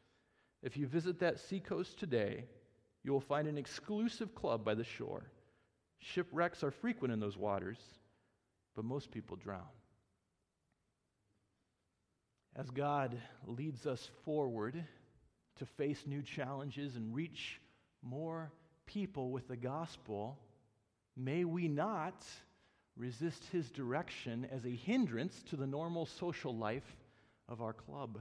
If 0.63 0.77
you 0.77 0.87
visit 0.87 1.19
that 1.19 1.37
seacoast 1.37 1.99
today, 1.99 2.45
you 3.03 3.11
will 3.11 3.19
find 3.19 3.45
an 3.45 3.57
exclusive 3.57 4.33
club 4.33 4.63
by 4.63 4.73
the 4.73 4.85
shore. 4.85 5.29
Shipwrecks 5.99 6.63
are 6.63 6.71
frequent 6.71 7.13
in 7.13 7.19
those 7.19 7.37
waters, 7.37 7.77
but 8.73 8.85
most 8.85 9.11
people 9.11 9.35
drown. 9.35 9.67
As 12.55 12.69
God 12.69 13.17
leads 13.45 13.85
us 13.85 14.09
forward 14.23 14.81
to 15.57 15.65
face 15.65 16.03
new 16.07 16.21
challenges 16.21 16.95
and 16.95 17.13
reach 17.13 17.59
more 18.01 18.49
people 18.85 19.29
with 19.31 19.49
the 19.49 19.57
gospel, 19.57 20.39
may 21.17 21.43
we 21.43 21.67
not 21.67 22.23
resist 22.99 23.45
his 23.51 23.71
direction 23.71 24.45
as 24.51 24.65
a 24.65 24.75
hindrance 24.75 25.41
to 25.49 25.55
the 25.55 25.65
normal 25.65 26.05
social 26.05 26.55
life 26.55 26.97
of 27.47 27.61
our 27.61 27.73
club, 27.73 28.19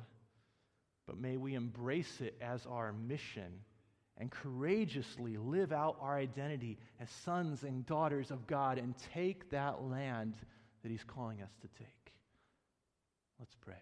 but 1.06 1.18
may 1.18 1.36
we 1.36 1.54
embrace 1.54 2.20
it 2.20 2.36
as 2.40 2.64
our 2.64 2.92
mission 2.92 3.52
and 4.16 4.30
courageously 4.30 5.36
live 5.36 5.72
out 5.72 5.96
our 6.00 6.16
identity 6.16 6.78
as 7.00 7.10
sons 7.10 7.64
and 7.64 7.84
daughters 7.86 8.30
of 8.30 8.46
God 8.46 8.78
and 8.78 8.94
take 9.12 9.50
that 9.50 9.82
land 9.82 10.34
that 10.82 10.90
he's 10.90 11.04
calling 11.04 11.42
us 11.42 11.50
to 11.60 11.68
take. 11.78 12.12
Let's 13.38 13.54
pray. 13.60 13.74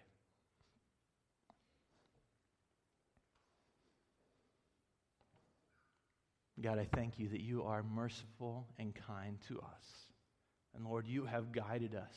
God, 6.59 6.79
I 6.79 6.87
thank 6.95 7.19
you 7.19 7.29
that 7.29 7.41
you 7.41 7.63
are 7.63 7.83
merciful 7.83 8.65
and 8.79 8.95
kind 8.95 9.37
to 9.47 9.59
us. 9.59 10.07
And 10.77 10.85
Lord, 10.85 11.07
you 11.07 11.25
have 11.25 11.51
guided 11.51 11.95
us 11.95 12.13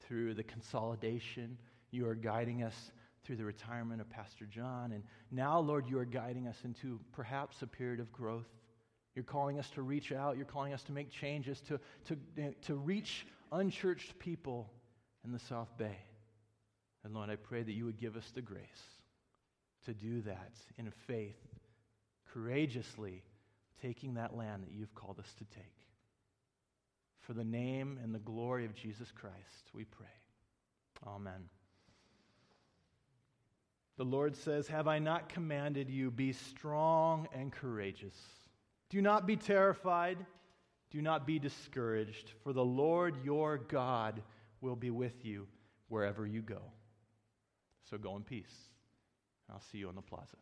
through 0.00 0.34
the 0.34 0.42
consolidation. 0.42 1.56
You 1.90 2.06
are 2.06 2.14
guiding 2.14 2.62
us 2.62 2.92
through 3.24 3.36
the 3.36 3.44
retirement 3.44 4.02
of 4.02 4.10
Pastor 4.10 4.44
John. 4.44 4.92
And 4.92 5.02
now, 5.30 5.58
Lord, 5.58 5.88
you 5.88 5.98
are 5.98 6.04
guiding 6.04 6.46
us 6.46 6.58
into 6.64 7.00
perhaps 7.12 7.62
a 7.62 7.66
period 7.66 8.00
of 8.00 8.12
growth. 8.12 8.46
You're 9.14 9.24
calling 9.24 9.58
us 9.58 9.70
to 9.70 9.82
reach 9.82 10.12
out. 10.12 10.36
You're 10.36 10.44
calling 10.44 10.74
us 10.74 10.82
to 10.84 10.92
make 10.92 11.10
changes, 11.10 11.62
to, 11.62 11.80
to, 12.04 12.52
to 12.62 12.74
reach 12.74 13.26
unchurched 13.50 14.18
people 14.18 14.70
in 15.24 15.32
the 15.32 15.38
South 15.38 15.74
Bay. 15.78 15.96
And 17.04 17.14
Lord, 17.14 17.30
I 17.30 17.36
pray 17.36 17.62
that 17.62 17.72
you 17.72 17.86
would 17.86 17.98
give 17.98 18.16
us 18.16 18.30
the 18.34 18.42
grace 18.42 18.60
to 19.86 19.94
do 19.94 20.20
that 20.22 20.52
in 20.76 20.90
faith, 21.06 21.36
courageously 22.32 23.22
taking 23.80 24.14
that 24.14 24.36
land 24.36 24.64
that 24.64 24.72
you've 24.72 24.94
called 24.94 25.18
us 25.18 25.32
to 25.38 25.44
take. 25.44 25.83
For 27.26 27.32
the 27.32 27.44
name 27.44 27.98
and 28.02 28.14
the 28.14 28.18
glory 28.18 28.64
of 28.64 28.74
Jesus 28.74 29.10
Christ, 29.10 29.70
we 29.72 29.84
pray. 29.84 30.06
Amen. 31.06 31.48
The 33.96 34.04
Lord 34.04 34.36
says, 34.36 34.66
Have 34.68 34.88
I 34.88 34.98
not 34.98 35.28
commanded 35.28 35.88
you, 35.88 36.10
be 36.10 36.32
strong 36.32 37.28
and 37.32 37.52
courageous? 37.52 38.16
Do 38.90 39.00
not 39.00 39.26
be 39.26 39.36
terrified, 39.36 40.18
do 40.90 41.00
not 41.00 41.26
be 41.26 41.38
discouraged, 41.38 42.32
for 42.42 42.52
the 42.52 42.64
Lord 42.64 43.16
your 43.24 43.58
God 43.58 44.22
will 44.60 44.76
be 44.76 44.90
with 44.90 45.24
you 45.24 45.46
wherever 45.88 46.26
you 46.26 46.42
go. 46.42 46.60
So 47.88 47.98
go 47.98 48.16
in 48.16 48.22
peace. 48.22 48.54
I'll 49.50 49.60
see 49.60 49.78
you 49.78 49.88
on 49.88 49.94
the 49.94 50.02
plaza. 50.02 50.36